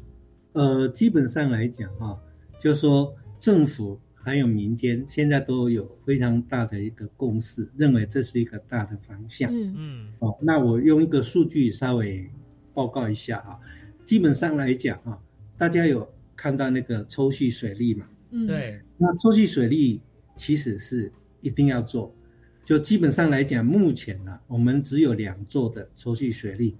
[0.54, 2.18] 呃，基本上来讲哈，
[2.58, 9.50] 就说政府还有民间现在都有非常大的一个共识，认为这是一个大的方向。
[9.50, 10.12] 嗯嗯。
[10.18, 12.28] 哦，那我用一个数据稍微。
[12.76, 13.58] 报告一下啊，
[14.04, 15.18] 基本上来讲啊，
[15.56, 18.06] 大家有看到那个抽蓄水利嘛？
[18.32, 18.78] 嗯，对。
[18.98, 19.98] 那抽蓄水利
[20.34, 21.10] 其实是
[21.40, 22.14] 一定要做，
[22.66, 26.76] 就基本上来讲，目前呢，我们只有两座的抽蓄水利，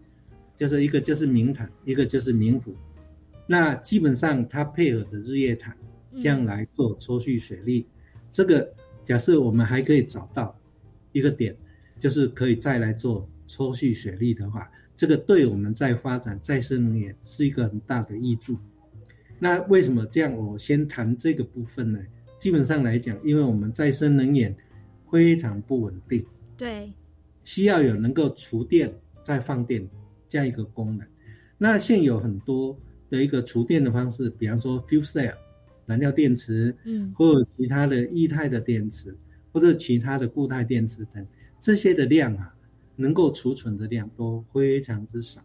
[0.54, 2.74] 就是一个就是明潭，一个就是明湖。
[3.46, 5.74] 那基本上它配合的日月潭
[6.20, 7.86] 这样来做抽蓄水利，
[8.30, 10.58] 这个假设我们还可以找到
[11.12, 11.56] 一个点，
[11.98, 14.70] 就是可以再来做抽蓄水利的话。
[14.96, 18.56] 这个对我们在发展再生能源是一个很大的益处。
[19.38, 20.32] 那为什么这样？
[20.34, 21.98] 我先谈这个部分呢？
[22.38, 24.54] 基本上来讲，因为我们再生能源
[25.10, 26.24] 非常不稳定，
[26.56, 26.90] 对，
[27.44, 28.90] 需要有能够储电
[29.22, 29.86] 再放电
[30.28, 31.06] 这样一个功能。
[31.58, 32.74] 那现有很多
[33.10, 35.34] 的一个储电的方式，比方说 fuel cell
[35.86, 39.16] 燃料电池，嗯，或者其他的液态的电池，
[39.52, 41.26] 或者其他的固态电池等
[41.58, 42.52] 这些的量啊。
[42.98, 45.42] 能够储存的量都非常之少，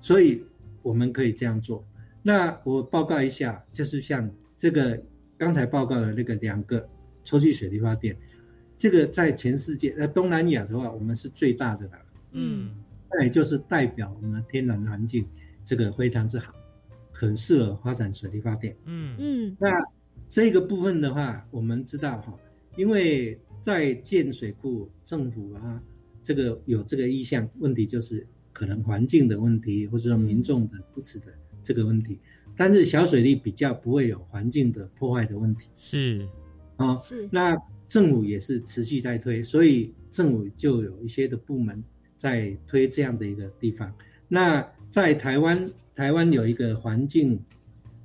[0.00, 0.42] 所以
[0.80, 1.86] 我们可以这样做。
[2.22, 4.98] 那我报告一下，就是像这个
[5.36, 6.88] 刚才报告的那个两个
[7.24, 8.16] 抽气水力发电，
[8.78, 11.92] 这个在全世界，呃东南亚的话，我们是最大的了。
[12.32, 12.74] 嗯，
[13.10, 15.28] 那也就是代表我们天然环境
[15.62, 16.54] 这个非常之好，
[17.18, 18.76] 很适合发展水力发电。
[18.84, 19.68] 嗯嗯，那
[20.28, 22.34] 这个部分的话，我们知道哈，
[22.76, 25.80] 因为在建水库，政府啊。
[26.26, 31.26] 这个有这个意向，问题就是可能环境的问题，或者说民众的支持的
[31.62, 32.18] 这个问题。
[32.56, 35.70] 但是小水利比较不会有环境的破坏的问题。
[35.76, 36.26] 是，
[36.78, 37.28] 啊，是。
[37.30, 37.56] 那
[37.88, 41.80] 政府也是持续在推，所以政府就有一些的部门
[42.16, 43.94] 在推这样的一个地方。
[44.26, 47.40] 那在台湾，台湾有一个环境，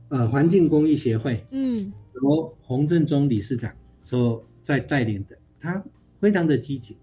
[0.07, 5.83] 呃，环境公益协会，嗯，由洪振中理事长所在带领的，他
[6.21, 6.97] 非常的积极。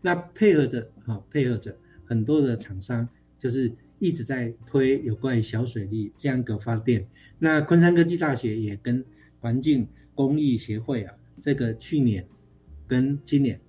[0.00, 1.74] 那配合着哈，配合着
[2.04, 7.06] 很多的厂商，就是一直在推有关于小水利这样一个发电。
[7.38, 9.04] 那昆山科技大学也跟
[9.38, 12.26] 环境公益协会啊，这个去年
[12.88, 13.60] 跟今年，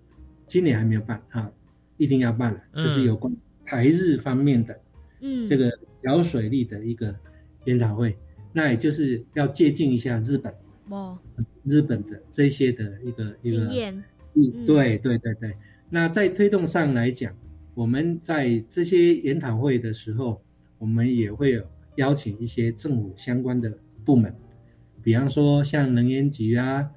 [0.47, 1.51] 今年还没有办哈，
[1.97, 3.31] 一定要办了，就是有关
[3.63, 4.79] 台日方面的，
[5.21, 5.71] 嗯，这个
[6.03, 7.15] 小水利的一个
[7.65, 8.15] 研讨会。
[8.51, 10.53] 那也就是要借鉴一下日本，
[10.89, 11.17] 哦，
[11.63, 14.03] 日本的这些的一个一个经验，
[14.35, 15.55] 嗯，对对对对。
[15.89, 17.35] 那在推动上来讲，
[17.73, 20.39] 我们在这些研讨会的时候，
[20.77, 24.31] 我们也会有邀请一些政府相关的部门，
[25.01, 26.87] 比方说像能源局啊，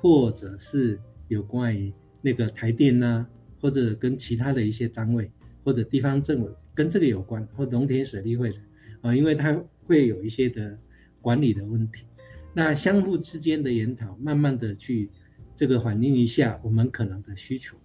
[0.00, 0.96] 或者是
[1.26, 1.92] 有关于
[2.22, 3.26] 那个台电呐，
[3.60, 5.28] 或者跟其他的一些单位，
[5.70, 8.56] 或者地方政府跟这个有关，或农田水利会的
[9.02, 9.56] 啊，因为它
[9.86, 10.76] 会有一些的
[11.20, 12.04] 管理的问题，
[12.52, 15.08] 那相互之间的研讨，慢慢的去
[15.54, 17.76] 这个反映一下我们可能的需求。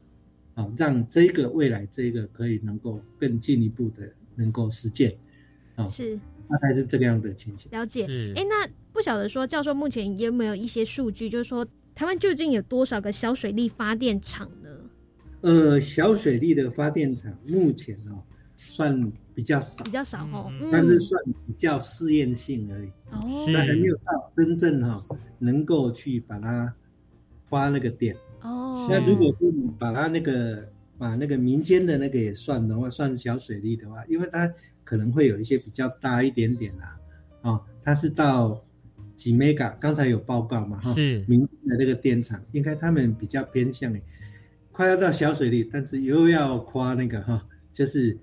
[0.55, 5.15] 啊，让这个未来这个可以能够更进一步的能够实践，
[5.75, 6.17] 啊，是
[6.49, 7.69] 大概是这个样的情形。
[7.69, 14.64] 了解，哎，那不晓得说教授目前有没有一些数据，就是说台湾究竟有多少个小水力发电厂呢？
[15.45, 18.17] 呃，小水力的发电厂目前哦
[18.57, 25.05] 算比较少，比较少哦，但是算比较试验性而已，哦，还没有到真正哈
[25.37, 26.73] 能够去把它
[27.47, 28.15] 发那个电。
[28.41, 30.67] 哦，那如果说你把它那个
[30.97, 34.51] 把那个民间的那个也算的话，算小水利的话，因为它
[34.83, 36.97] 可能会有一些比较大一点点啦，
[37.41, 38.59] 啊，它是到
[39.15, 41.23] 几 mega，刚才有报告嘛，哈，是。
[41.27, 44.01] 民间的那个电厂，应该他们比较偏向于
[44.75, 48.17] 快要到小水利，但是又要夸那个哈，就是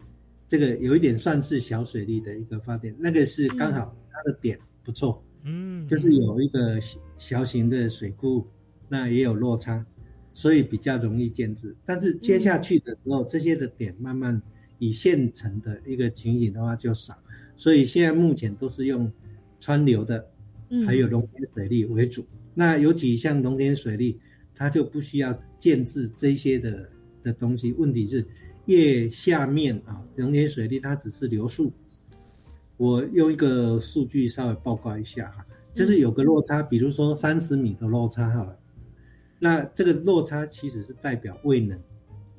[0.46, 6.78] 这个有一点算是小水利的一个发电，那个是刚好它的点不错，嗯，就是有一个
[7.16, 8.46] 小型的水库，
[8.86, 9.82] 那也有落差。
[10.34, 14.40] 所以比较容易建制，但是接下去的时候，这些的点慢慢
[14.78, 17.14] 以现成的一个情形的话就少，
[17.54, 19.12] 所以现在目前都是用
[19.60, 20.26] 川流的，
[20.86, 22.26] 还有农田水利为主。
[22.54, 24.18] 那尤其像农田水利，
[24.54, 26.88] 它就不需要建制这些的
[27.22, 27.72] 的东西。
[27.72, 28.26] 问题是
[28.66, 31.72] 越下面啊，农田水利它只是流速。
[32.76, 38.58] 我用一个数据稍微报告一下哈，就是有个落差，比如说三十米的落差好了，
[39.38, 41.78] 那这个落差其实是代表未能。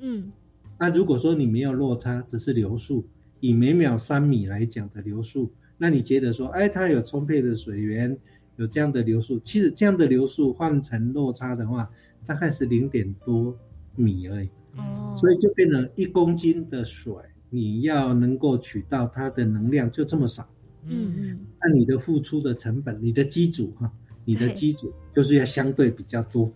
[0.00, 0.30] 嗯，
[0.78, 3.06] 那如果说你没有落差，只是流速，
[3.40, 8.14] 以每秒三米来讲的流速，那你觉得说，哎，它有充沛的水源，
[8.56, 11.90] 有这样的流速，其实这样的流速换成落差的话，
[12.26, 13.56] 大概是零点多
[13.96, 14.48] 米而已。
[14.76, 17.12] 哦，所以就变成一公斤的水。
[17.50, 20.44] 你要能够取到它的能量就这么少，
[20.86, 23.92] 嗯嗯，那你的付出的成本，你的机组哈，
[24.24, 26.52] 你的机组就是要相对比较多，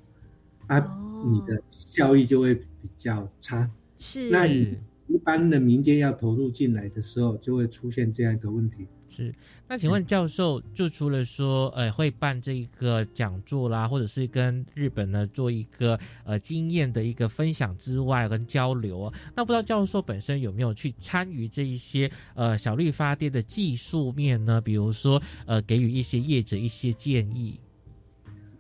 [0.67, 0.81] 啊，
[1.25, 4.77] 你的效益就会比较差，是，那你
[5.07, 8.89] 一般的民间要投入进来的时候，就会出现这样一个问题。
[9.11, 9.35] 是，
[9.67, 24.61] 那请问教授，就除了说，呃，会办这一个讲座啦，或者是跟日本呢做一个呃经验的一个分享之外，跟交流，那不知道教授本身有没有去参与这一些呃小绿发电的技术面呢？
[24.61, 27.59] 比如说，呃，给予一些业者一些建议。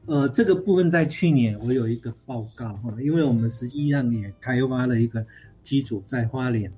[0.06, 5.24] 呃，这个部分在去年我有一个报告哈，因为我们实际上也开发了一个
[5.62, 6.72] 机组在花莲。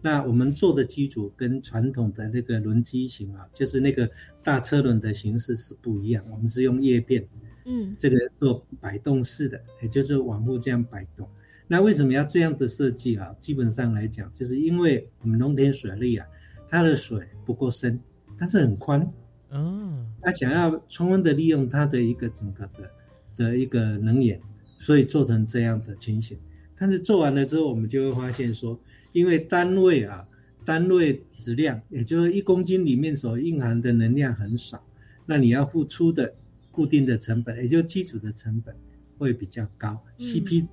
[0.00, 4.08] 那我们做的机组跟传统的那个轮机型啊，就是那个
[4.44, 6.24] 大车轮的形式是不一样。
[6.30, 7.26] 我们是用叶片，
[7.64, 11.28] 嗯，这个做摆动式的，也就是往后这样摆动。
[11.66, 13.34] 那为什么要这样的设计啊？
[13.40, 16.24] 基本上来讲，就是因为我们农田水利啊，
[16.68, 17.98] 它的水不够深，
[18.38, 19.04] 但是很宽，
[19.50, 22.90] 嗯，它想要充分的利用它的一个整个的
[23.36, 24.40] 的一个能源，
[24.78, 26.38] 所以做成这样的情形。
[26.76, 28.78] 但是做完了之后，我们就会发现说。
[29.18, 30.26] 因为单位啊，
[30.64, 34.80] 单位质量，也就是一公斤里面所蕴含的能量很少，
[35.26, 36.32] 那你要付出的
[36.70, 38.72] 固定的成本，也就基础的成本
[39.18, 40.72] 会比较高，CP 值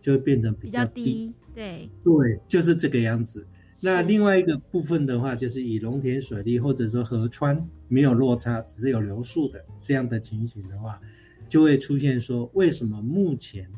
[0.00, 1.34] 就会变成比较低。
[1.54, 3.46] 对对，就是这个样子。
[3.78, 10.98] 那另外一个部分的话，就是以农田水利或者说河川没有落差，只是有流速的这样的情形的话，
[11.46, 13.68] 就会出现说，为什么目前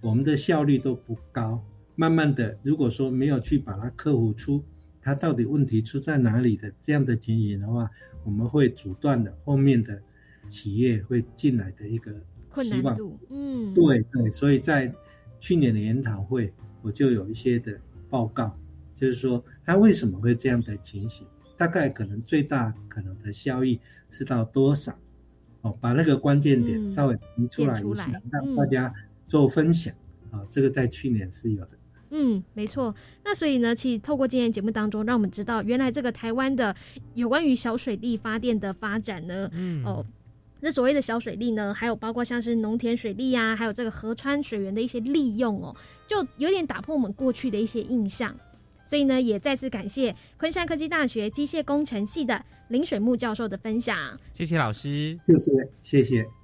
[0.00, 1.60] 我们的效率都不高？
[1.94, 4.64] 慢慢的，如果说没有去把它克服出，
[5.00, 7.90] 它到底问题出在哪里的这样的情形的话，
[8.24, 10.00] 我们会阻断的后面的
[10.48, 12.12] 企业会进来的一个
[12.62, 12.98] 希望。
[13.28, 14.92] 嗯，对对，所以在
[15.38, 17.78] 去年的研讨会，我就有一些的
[18.08, 18.56] 报告，
[18.94, 21.26] 就是说它为什么会这样的情形，
[21.56, 23.78] 大概可能最大可能的效益
[24.08, 24.96] 是到多少？
[25.60, 28.92] 哦，把那个关键点稍微提出来一下，让大家
[29.26, 29.94] 做分享。
[30.30, 31.76] 啊，这个在去年是有的。
[32.14, 32.94] 嗯，没错。
[33.24, 36.76] 那所以呢，其实透过今天节目当中，让我们知道原来这个台湾的
[37.14, 40.04] 有关于小水利发电的发展呢，嗯，哦，
[40.60, 45.74] 那所谓的小水利呢，还有包括像是农田水利啊，还有这个河川水源的一些利用哦，
[46.06, 48.36] 就有点打破我们过去的一些印象。
[48.84, 53.96] 所以呢，也再次感谢昆山科技大学机械工程系的林水木教授的分享。
[54.34, 55.50] 谢谢老师，谢谢，
[55.80, 56.41] 谢谢。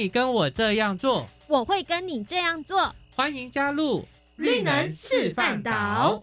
[0.00, 2.90] 请你跟我这样做，我会跟你这样做。
[3.14, 4.02] 欢迎加入
[4.36, 6.22] 绿能示范岛。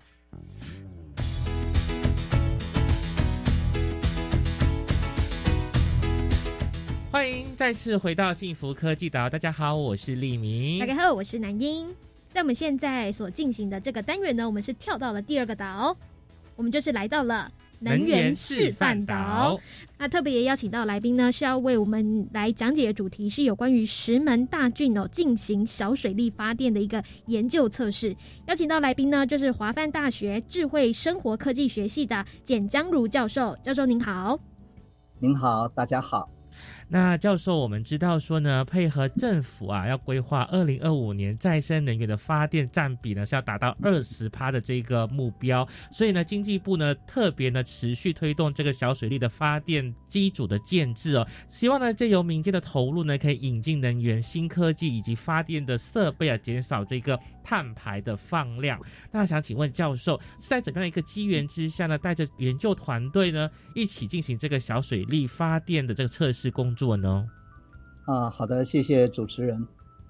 [7.11, 9.29] 欢迎再次回到幸福科技岛。
[9.29, 10.79] 大家好，我是立明。
[10.79, 11.87] 大家好，我是南英。
[12.29, 15.95] 在我们现在所进行的这个单元呢，我们是跳到了第二个岛，
[16.55, 17.51] 我们就是来到了。
[17.79, 19.59] 能源示范岛，
[19.97, 28.15] 那特别也邀请到来宾呢，是要为我们来讲解的主题是有关于石门大郡哦进行小水力发电的一个研究测试。
[28.47, 33.57] 邀请到来宾呢，就是华范大学智慧生活科技学系的简江如教授。
[33.61, 34.39] 教授您好，
[35.19, 36.36] 您好，大家好。
[36.89, 58.77] 那教授，我们知道说呢，配合政府啊，要规划二零二五年再生能源的发电占比呢是要达到二十趴的这个目标，所以呢，经济部呢特别呢持续推动这个小水利的发电机组的建制哦，希望呢借由民间的投入呢，可以引进能源新科技以及发电的设备啊，减少这个碳排的放量。
[59.09, 66.75] 那想请问教授，是在怎样的一个机缘之下呢，带着研究团队呢一起进行这个小水力发电的这个测试工？
[66.75, 67.25] 作呢？
[68.05, 69.65] 啊，好的，谢谢主持人。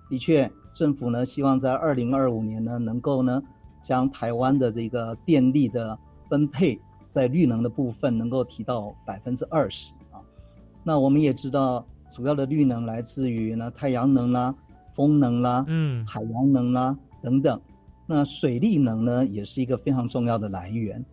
[0.10, 3.40] 的确，政府呢希望在二零二五年呢，能够呢
[3.84, 5.96] 将台湾的这个电力的
[6.28, 6.80] 分配
[7.10, 10.18] 在绿能的部分能够提到百分之二十啊。
[10.84, 14.56] 那我们也知道，主要的绿能来自于呢太阳能啦、
[14.96, 17.60] 风能啦、嗯、海洋能啦等等。
[18.06, 21.04] 那水力能呢，也是一个非常重要的来源。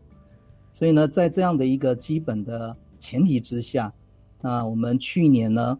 [0.72, 3.92] 所以呢，在这样的一个基本的前提之下。
[4.40, 5.78] 那我们去年呢，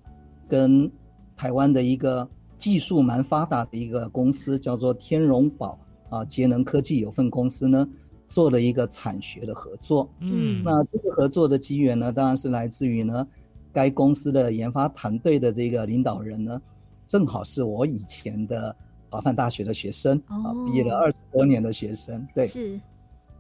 [0.49, 0.91] 跟
[1.37, 7.87] 台湾的一个技术蛮发达的一个公司，叫做天荣宝啊节能科技有限公司呢，
[8.27, 10.09] 做了一个产学的合作。
[10.21, 13.27] 嗯，那这个合作的机缘呢，当然是来自于呢，
[13.73, 16.61] 该公司的研发团队的这个领导人呢，
[17.07, 18.75] 正好是我以前的
[19.15, 22.27] 华范大学的学生啊，毕业了二十多年的学生。
[22.35, 22.81] 对，是，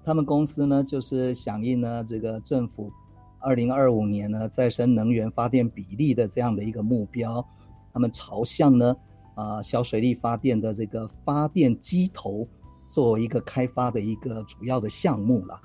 [0.05, 2.93] 他们公司呢，就是响应呢这个政府。
[3.41, 7.45] 二零二五年呢，再生能源发电比例的这样的一个目标，
[7.93, 8.95] 他们朝向呢，
[9.35, 12.47] 啊，小水力发电的这个发电机头
[12.89, 15.61] 作为一个开发的一个主要的项目了。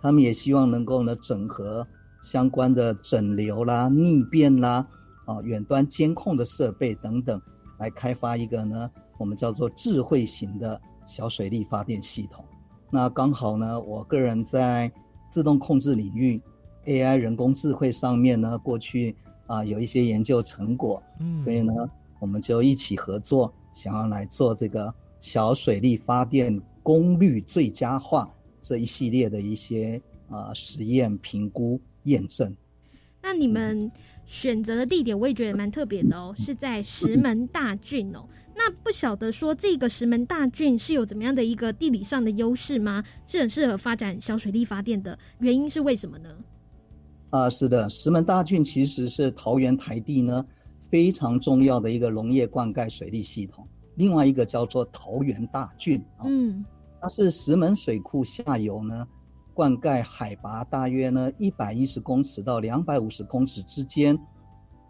[0.00, 1.86] 他们也希望能够呢，整合
[2.22, 4.86] 相关的整流啦、逆变啦、
[5.26, 7.38] 啊，远端监控的设备等等，
[7.78, 8.90] 来开发一个呢，
[9.22, 12.44] 我们叫做智慧型的小水力发电系统。
[12.90, 14.90] 那刚好呢，我个人在
[15.30, 16.42] 自动控制领域。
[16.86, 19.14] AI 人工智慧上面呢，过去
[19.46, 21.72] 啊有一些研究成果，嗯，所以呢，
[22.18, 28.28] 我们就一起合作，想要来做这个小水力发电功率最佳化
[28.62, 32.52] 这一系列的一些啊实验评估验证。
[33.22, 33.88] 那你们
[34.32, 38.26] 选择的地点我也觉得蛮特别的哦，是在石门大郡哦。
[38.56, 43.04] 那不晓得说这个石门大郡是有怎么样的一个地理上的优势吗？
[43.26, 46.30] 是很适合发展小水力发电的原因是为什么呢？
[47.28, 50.42] 啊，是的，石门大郡其实是桃园台地呢
[50.80, 53.68] 非常重要的一个农业灌溉水利系统。
[53.96, 56.64] 另外一个叫做桃园大郡啊，嗯，
[57.02, 59.06] 它是石门水库下游呢
[59.54, 64.18] 灌溉海拔大约呢一百一十公尺到两百五十公尺之间，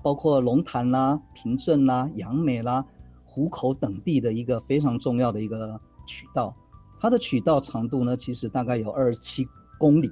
[0.03, 2.85] 包括龙潭啦、平镇啦、杨梅啦、
[3.25, 6.55] 湖口等地的一个非常重要的一个渠道。
[7.01, 9.47] 它的渠道长度呢，其实大概有二十七
[9.79, 10.11] 公里。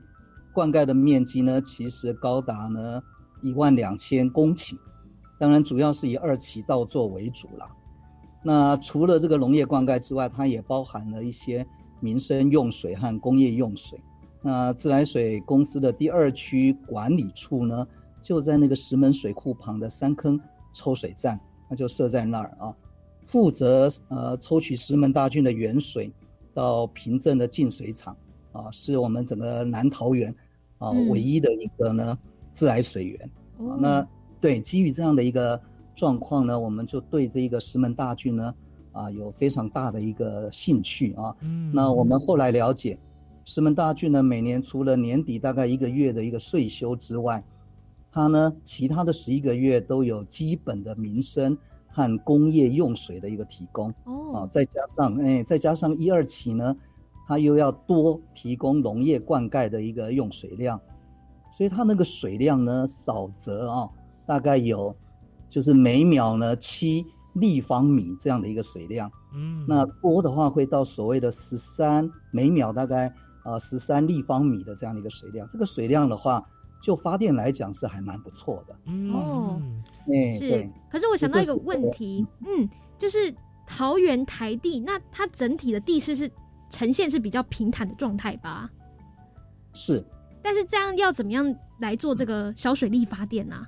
[0.53, 3.01] 灌溉的面积呢，其实高达呢
[3.43, 4.77] 一万两千公顷，
[5.39, 7.65] 当然主要是以二期稻作为主了。
[8.43, 11.65] 那除了这个农业灌溉之外，它也包含了一些
[12.01, 14.01] 民生用水和工业用水。
[14.43, 17.87] 那自来水公司的第二区管理处呢，
[18.23, 20.41] 就在那个石门水库旁的三坑
[20.73, 21.39] 抽水站，
[21.69, 22.75] 那就设在那儿啊，
[23.27, 26.13] 负责呃抽取石门大郡的原水
[26.55, 28.17] 到平镇的净水厂。
[28.53, 30.35] 啊，是我们整个南桃园
[30.79, 32.19] 啊唯一的一个呢
[32.53, 33.31] 自来水源。
[33.79, 34.05] 那
[34.41, 35.61] 对基于这样的一个
[35.95, 38.53] 状况呢，我们就对这一个石门大郡呢
[38.91, 41.33] 啊有非常大的一个兴趣啊。
[41.43, 41.71] 嗯。
[41.73, 42.99] 那我们后来了解，
[43.45, 47.43] 石门大郡呢每年除了年底大概一个月的一个税收之外，
[48.13, 51.57] 它呢其他的十一个月都有基本的民生
[51.89, 53.93] 和工业用水的一个提供。
[54.05, 54.35] 哦。
[54.35, 56.77] 啊，再加上哎，再加上一二期呢。
[57.27, 60.81] 它又要多提供农业灌溉的一个用水量，
[61.57, 63.89] 所以它那个水量呢，少则啊，
[64.27, 64.93] 大概有
[65.49, 76.45] 就是每秒呢七立方米这样的一个水量，嗯，那多的话会到所谓的十三每秒大概啊十三立方米的这样的一个水量，这个水量的话，
[76.83, 78.75] 就发电来讲是还蛮不错的。
[79.13, 79.61] 哦，
[80.07, 80.71] 哎，是。
[80.91, 82.69] 可是我想到一个问题，嗯，
[82.99, 83.35] 就是
[83.67, 86.31] 桃园台地，那它整体的地势是？
[86.73, 88.71] 呈现是比较平坦的状态吧，
[89.73, 90.07] 是。
[90.41, 93.67] 但是这样要怎么样来做这个小水力发电呢？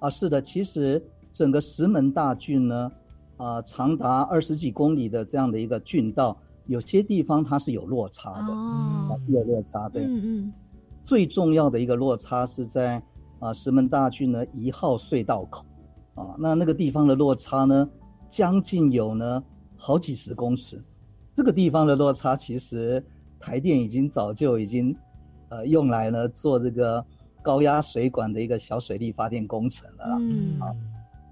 [0.00, 1.00] 啊，是的，其实
[1.32, 2.90] 整个石门大郡呢，
[3.36, 6.36] 啊，长达二十几公里的这样的一个郡道，
[6.68, 10.52] 有些地方它是有落差的，哦，是有落差，对，嗯嗯。
[11.02, 13.02] 最重要的一个落差是在
[13.40, 15.64] 啊石门大郡呢一号隧道口，
[16.14, 17.88] 啊，那那个地方的落差呢，
[18.28, 19.42] 将近有呢
[19.76, 20.82] 好几十公尺。
[21.32, 23.02] 这个地方的落差，其实
[23.40, 24.94] 台电已经早就已经，
[25.48, 27.02] 呃，用来呢做这个
[27.42, 30.18] 高压水管的一个小水力发电工程了。
[30.20, 30.68] 嗯，啊，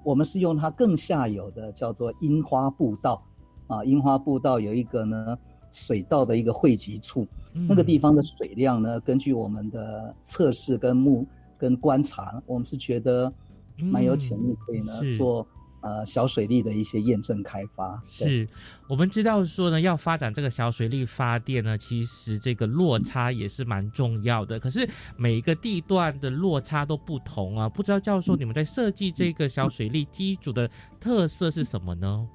[0.04, 3.20] 我们是用它更下游的叫做樱花步道，
[3.66, 5.38] 啊，樱花步道有一个呢
[5.70, 11.26] 水道的一个汇集处，那个地方的水量呢，根据我们的测试跟目
[11.58, 13.32] 跟观察，我们是觉得
[13.76, 15.46] 蛮有潜力可以呢做。
[15.82, 18.48] 呃，小水利的一些验证开发，是
[18.88, 24.58] 我们知道说呢，要发展这个小水利发电呢，其实这个落差也是蛮重要的。
[24.58, 32.26] 可是每一个地段的落差都不同啊，不知道教授你们在设计这个小水利机组的特色是什么呢？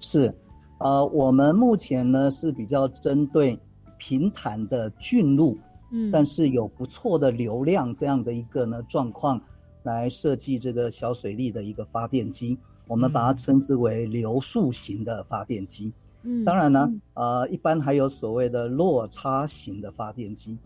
[0.00, 0.34] 是，
[0.82, 3.56] 呃，我们目前呢是比较针对
[3.98, 5.56] 平坦的郡路，
[5.92, 9.40] 嗯，但是有不错的流量这样的一个呢状况
[9.84, 12.58] 来设计这个小水利的一个发电机。
[12.88, 15.92] 我们把它称之为流速型的发电机。
[16.24, 20.58] 嗯，当然呢，呃，一般还有所谓的落差型的发电机。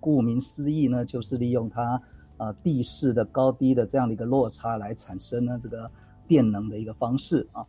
[0.00, 2.00] 顾名思义呢，就是利用它
[2.38, 5.90] 呃地势的高低的这样的一个落差来产生呢这个
[6.26, 7.66] 电能的一个方式啊。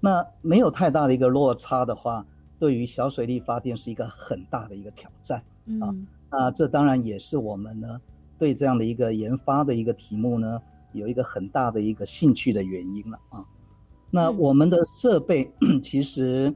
[0.00, 2.26] 那没有太大的一个落差的话，
[2.58, 5.42] 对于小水力发电是一个很大的一个挑战
[5.80, 5.94] 啊。
[6.30, 8.00] 那这当然也是我们呢
[8.38, 10.60] 对这样的一个研发的一个题目呢。
[10.92, 13.44] 有一个很大的一个兴趣的原因了啊，
[14.10, 15.48] 那我们的设备
[15.80, 16.52] 其实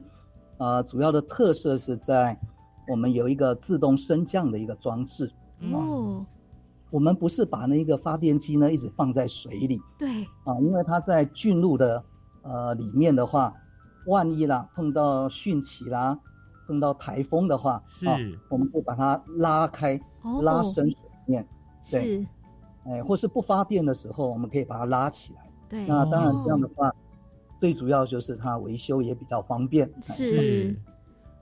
[0.57, 2.37] 啊主要的特色是在
[2.85, 5.31] 我们有一个自动升降的一个装置
[5.71, 6.25] 哦，
[6.89, 10.09] 我们不是把那个发电机呢一直放在水里对
[10.43, 12.03] 啊，因为它在进入的
[12.45, 13.53] 呃里面的话，
[14.05, 16.17] 万一啦碰到汛期啦，
[16.65, 18.07] 碰到台风的话是，
[18.49, 19.99] 我们会把它拉开
[20.41, 21.45] 拉升水面
[21.91, 22.25] 对。
[22.87, 25.49] 哎，或是不发电的时候，我们可以把它拉起来。
[25.67, 26.93] 对，那当然这样的话，
[27.57, 29.91] 最主要就是它维修也比较方便。
[30.03, 30.79] 是。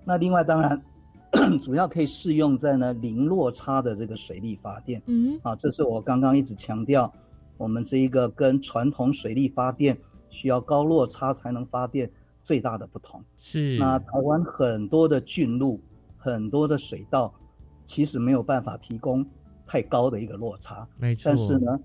[0.06, 0.82] 那另外当然，
[1.62, 5.02] 主要可以适用在呢零落差的这个水力发电。
[5.08, 5.38] 嗯。
[5.44, 7.12] 啊，这是我刚刚一直强调，
[7.58, 9.98] 我们这一个跟传统水力发电
[10.34, 12.12] 需要高落差才能发电
[12.42, 13.24] 最大的不同。
[13.38, 13.78] 是。
[13.78, 15.80] 那台湾很多的郡路、
[16.18, 17.34] 很多的水道，
[17.86, 19.26] 其实没有办法提供。
[19.66, 21.22] 太高的一个落差，没错。
[21.26, 21.80] 但是呢，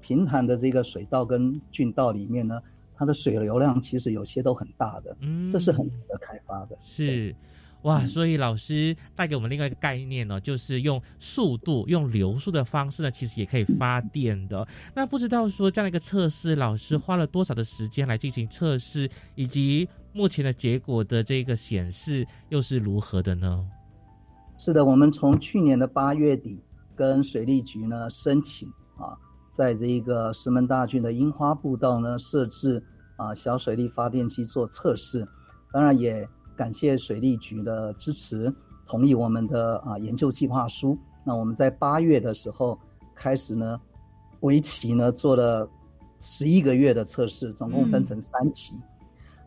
[0.00, 2.60] 平坦的这个水道跟郡道里面呢，
[2.96, 6.76] 它的水流量其实有些都很大的，嗯，这是很值得开发的。
[6.80, 7.36] 是，
[7.82, 14.66] 哇，所以老师带给我们另外一个概念呢，就是用速度、用流速的方式呢，其实也可以发电的。
[14.94, 23.66] 那不知道说这样的一个测试，老师花了多少的时间来进行测试，以及目前的结果的这个显示又是如何的呢？
[24.58, 26.62] 是的，我们从去年的八月底。
[26.96, 29.14] 跟水利局呢申请啊，
[29.52, 32.82] 在这一个石门大郡的樱花步道呢设置
[33.14, 35.24] 啊小水力发电机做测试，
[35.72, 38.52] 当然也感谢水利局的支持，
[38.84, 40.98] 同意我们的啊研究计划书。
[41.22, 42.76] 那我们在八月的时候
[43.14, 43.80] 开始呢，
[44.40, 45.70] 为期呢做了
[46.18, 48.74] 十一个月的测试，总共分成三期。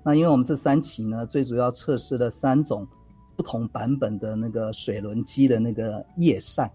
[0.02, 2.88] 那因为我们这三期呢，最主要测试了三种
[3.36, 6.72] 不同版本的那个水轮机的那个叶扇。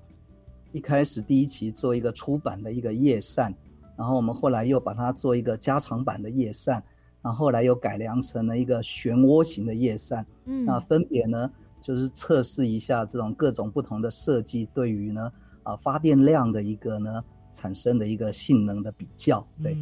[0.73, 3.55] 一开始第一期做一个初版的一个叶扇，
[3.97, 6.83] 然后我们后来又把它做一个加长版的叶扇，
[7.27, 10.25] 然后后来又改良成了一个漩涡型的叶扇。
[10.45, 11.51] 嗯，那分别呢
[11.81, 15.33] 就是测试一下这种各种不同的设计对于呢
[15.65, 19.45] 啊发电量的一个呢产生的一个性能的比较。
[19.61, 19.77] 对，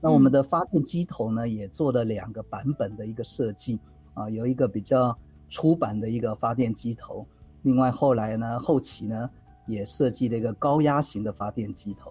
[0.00, 3.78] 那我们的发电机头呢也做了两个版本的一个设计
[4.14, 5.16] 啊，有一个比较
[5.48, 7.24] 初版的一个发电机头，
[7.62, 9.30] 另外后来呢后期呢。
[9.68, 12.10] 也设计了一个高压型的发电机头，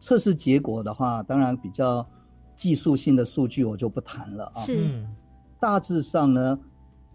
[0.00, 2.04] 测试结果的话，当然比较
[2.62, 4.60] 技术性的数据我就不谈了啊。
[4.60, 5.04] 是，
[5.58, 6.56] 大致上呢，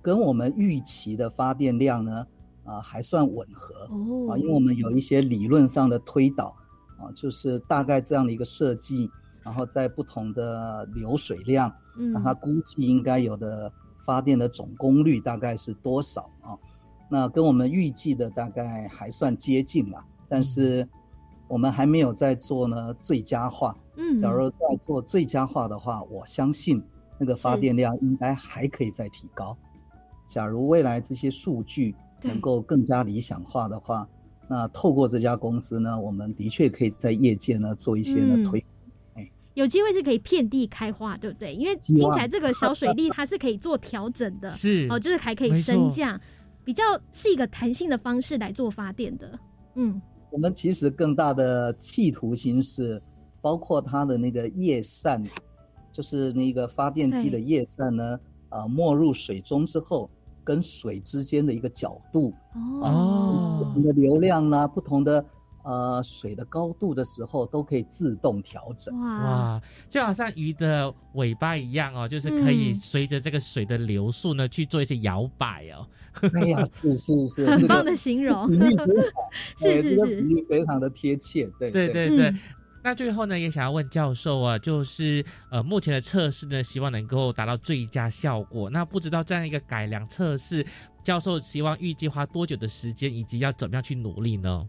[0.02, 2.28] 跟我们预期的发电量呢，
[2.66, 4.34] 啊还算吻合哦。
[4.34, 6.54] 啊，因为我们有一些理论上的推导
[7.00, 9.10] 啊，就是大概这样的一个设计，
[9.42, 13.72] 然后在不同的流水量，嗯，它估计应该有的
[14.06, 16.60] 发电的总功率大概是多少啊？
[17.10, 20.86] 那跟我们预计的大概还算接近了，但是
[21.48, 23.74] 我们还没有在做呢最佳化。
[23.98, 26.82] 嗯，假如在做最佳化的话，我相信
[27.20, 29.58] 那个发电量应该还可以再提高。
[30.28, 34.08] 假如未来这些数据能够更加理想化的话，
[34.48, 38.64] 那透过这家公司呢，我们的确可以在业界呢做一些呢推。
[39.16, 41.54] 哎，有机会是可以遍地开花，对不对？
[41.54, 46.20] 因为听起来这个小水利 它是可以做调整的，是哦，就是还可以升降。
[46.64, 46.84] 比较
[47.14, 49.40] 是一个弹性的方式来做发电的，
[49.76, 53.02] 嗯，我们其实更大的企图心是，
[53.42, 55.24] 包括它的那个叶扇，
[55.92, 58.20] 就是那个发电机的叶扇呢，
[58.50, 60.10] 啊，没入水中之后，
[60.44, 62.34] 跟水之间的一个角度，
[62.82, 65.26] 哦，不同的流量呢，不同的
[65.64, 68.98] 呃水的高度的时候，都可以自动调整。
[69.00, 75.88] 哇，就好像鱼的尾巴一样哦，就是可以随着这个水的流速呢去做一些摇摆哦。
[76.34, 78.48] 哎呀，是是是，很棒的形容，
[79.58, 81.48] 是是 是，非常的贴切。
[81.60, 82.34] 对对对对。
[82.84, 88.70] 那最后呢，也想要问教授啊，就是呃，目前的测试呢，希望能够达到最佳效果。
[88.70, 90.66] 那不知道这样一个改良测试，
[91.04, 94.66] 教授希望预计花多久的时间，以及要怎么样去努力呢？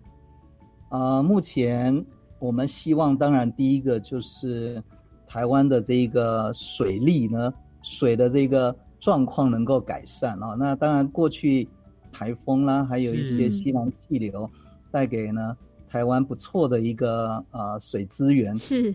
[0.91, 2.05] 呃，目前
[2.41, 4.83] 我们希望，当然第一个就是
[5.27, 10.57] 台湾的这个水利呢，水的这个状况能够改善啊。
[10.59, 11.69] 那当然，过去
[12.11, 14.51] 台风啦，还有一些西南气流
[14.91, 15.57] 带给呢。
[15.89, 18.95] 台湾不错的一个呃水资源，是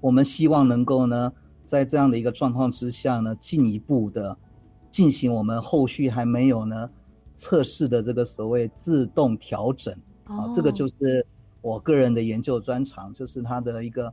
[0.00, 1.30] 我们希望能够呢，
[1.66, 4.36] 在这样的一个状况之下呢，进一步的
[4.90, 6.90] 进行我们后续还没有呢
[7.36, 11.24] 测试的这个所谓自动调整啊，这个就是
[11.60, 14.12] 我个人的研究专长，就是它的一个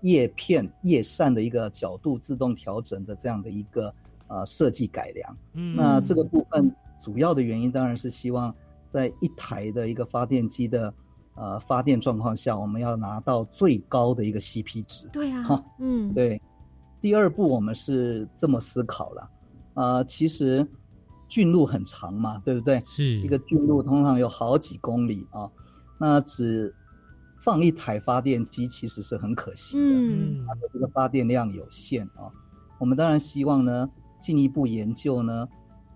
[0.00, 3.94] 叶片叶扇的一个角度自动调整的这样的一个
[4.28, 5.36] 呃设计改良。
[5.52, 8.54] 嗯，那这个部分主要的原因当然是希望
[8.90, 10.92] 在一台的一个发电机的。
[11.36, 15.06] 呃，发电状况下，我们要拿到最高的一个 CP 值。
[15.12, 16.40] 对啊，嗯，对。
[16.98, 19.30] 第二步，我们是这么思考了，
[19.74, 20.66] 呃，其实
[21.28, 22.82] 郡路很长嘛，对不对？
[22.86, 25.48] 是一个郡路，通常有好几公里啊，
[25.98, 26.74] 那只
[27.44, 32.32] 放一台发电机其实是很可惜的，嗯，它的这个发电量有限啊。
[32.78, 35.46] 我们当然希望呢，进一步研究呢，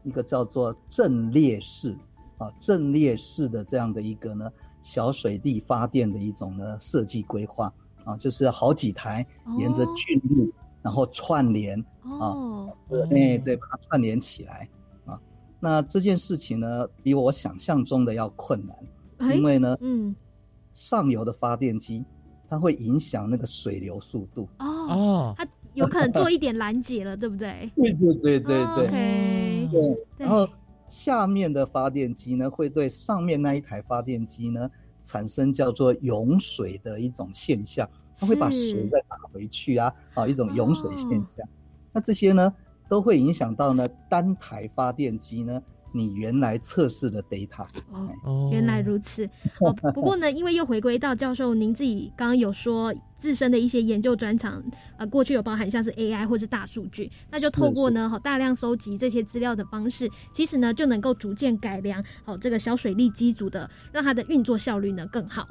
[0.05, 1.97] 一个叫做阵列式
[2.37, 4.49] 啊，阵列式的这样的一个呢。
[4.83, 7.73] 小水力发电的一种呢设计规划
[8.05, 9.27] 啊，就是好几台
[9.59, 10.51] 沿着郡路，
[10.83, 12.67] 然后串联啊，
[13.11, 14.69] 哎对，把它串联起来
[15.05, 15.21] 啊。
[15.61, 18.63] 那这件事情呢，比我想象中的要困
[19.19, 20.15] 难，因为呢，嗯，
[20.73, 22.05] 上游的发电机
[22.49, 27.71] 它会影响那个水流速度哦，它有可能做一点拦截了，对不对？
[27.77, 30.49] 对对对对对，对，然后。
[30.91, 34.69] 下面的发电机呢，会对上面那一台发电机呢
[35.03, 37.89] 产生叫做涌水的一种现象，
[38.19, 41.49] 它会把水再打回去啊，啊，一种涌水现象。
[41.93, 42.53] 那这些呢，
[42.89, 45.63] 都会影响到呢单台发电机呢。
[45.93, 47.67] 你原来测试的 data
[48.25, 49.25] 哦，原来如此
[49.61, 49.73] 哦。
[49.95, 54.63] 不过呢，因为又回归到教授您自己刚刚有说自身的一些研究专长，
[54.97, 65.49] 呃，过去有包含像是 AI 或是大数据，那就透过呢好大量收集这些资料的方式，其实呢就能够逐渐改良好这个小水利机组的，让它的运作效率呢更好。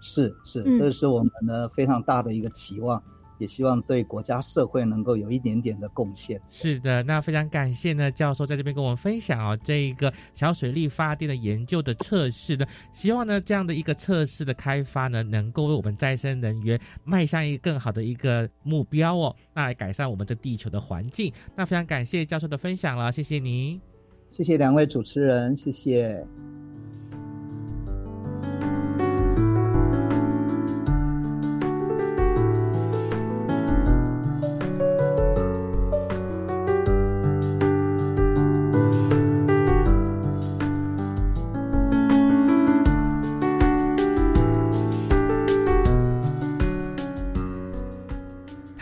[0.00, 3.02] 是是，这是我们呢非常大的一个期望。
[3.38, 6.40] 也希望对国家社会能够有一点点的贡献。
[6.50, 21.32] 是的，那非常感谢呢，教授在这边跟我们分享哦，这一个小水力发电的研究的测试呢，希望呢这样的一个测试的开发呢，能够为我们再生能源迈向一个更好的一个目标哦，那来改善我们这地球的环境。
[21.56, 23.80] 那非常感谢教授的分享了，谢谢您，
[24.28, 26.26] 谢谢两位主持人，谢谢。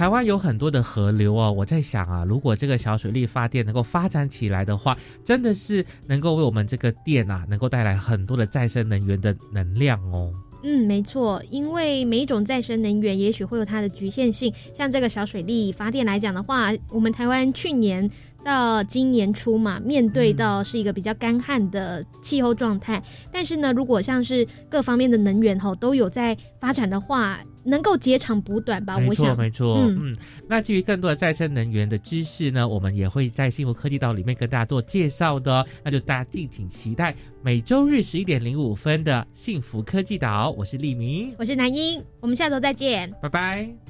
[0.07, 10.33] 台湾有很多的河流哦，我在想啊，如果这个小水力发电能够发展起来的话，真的是能够为我们这个电啊，能够带来很多的再生能源的能量哦。
[10.63, 18.09] 嗯，没错，因为每一种再生能源也许会有它的局限性，像这个小水力发电来讲的话，我们台湾去年。
[18.45, 23.03] 到今年初嘛，面对到是一个比较干旱的气候状态，
[23.33, 28.99] 但是呢，如果像是各方面的能源吼都有在发展的话，能够截长补短吧？
[28.99, 29.77] 没错，没错。
[29.79, 30.17] 嗯嗯，
[30.49, 40.51] 那至于更多的再生能源的知识呢，我们也会在幸福科技岛里面跟大家做介绍的，那就大家敬请期待每周日十一点零五分的幸福科技岛。
[40.53, 43.86] 我是立明，我是南英，我们下周再见，拜拜。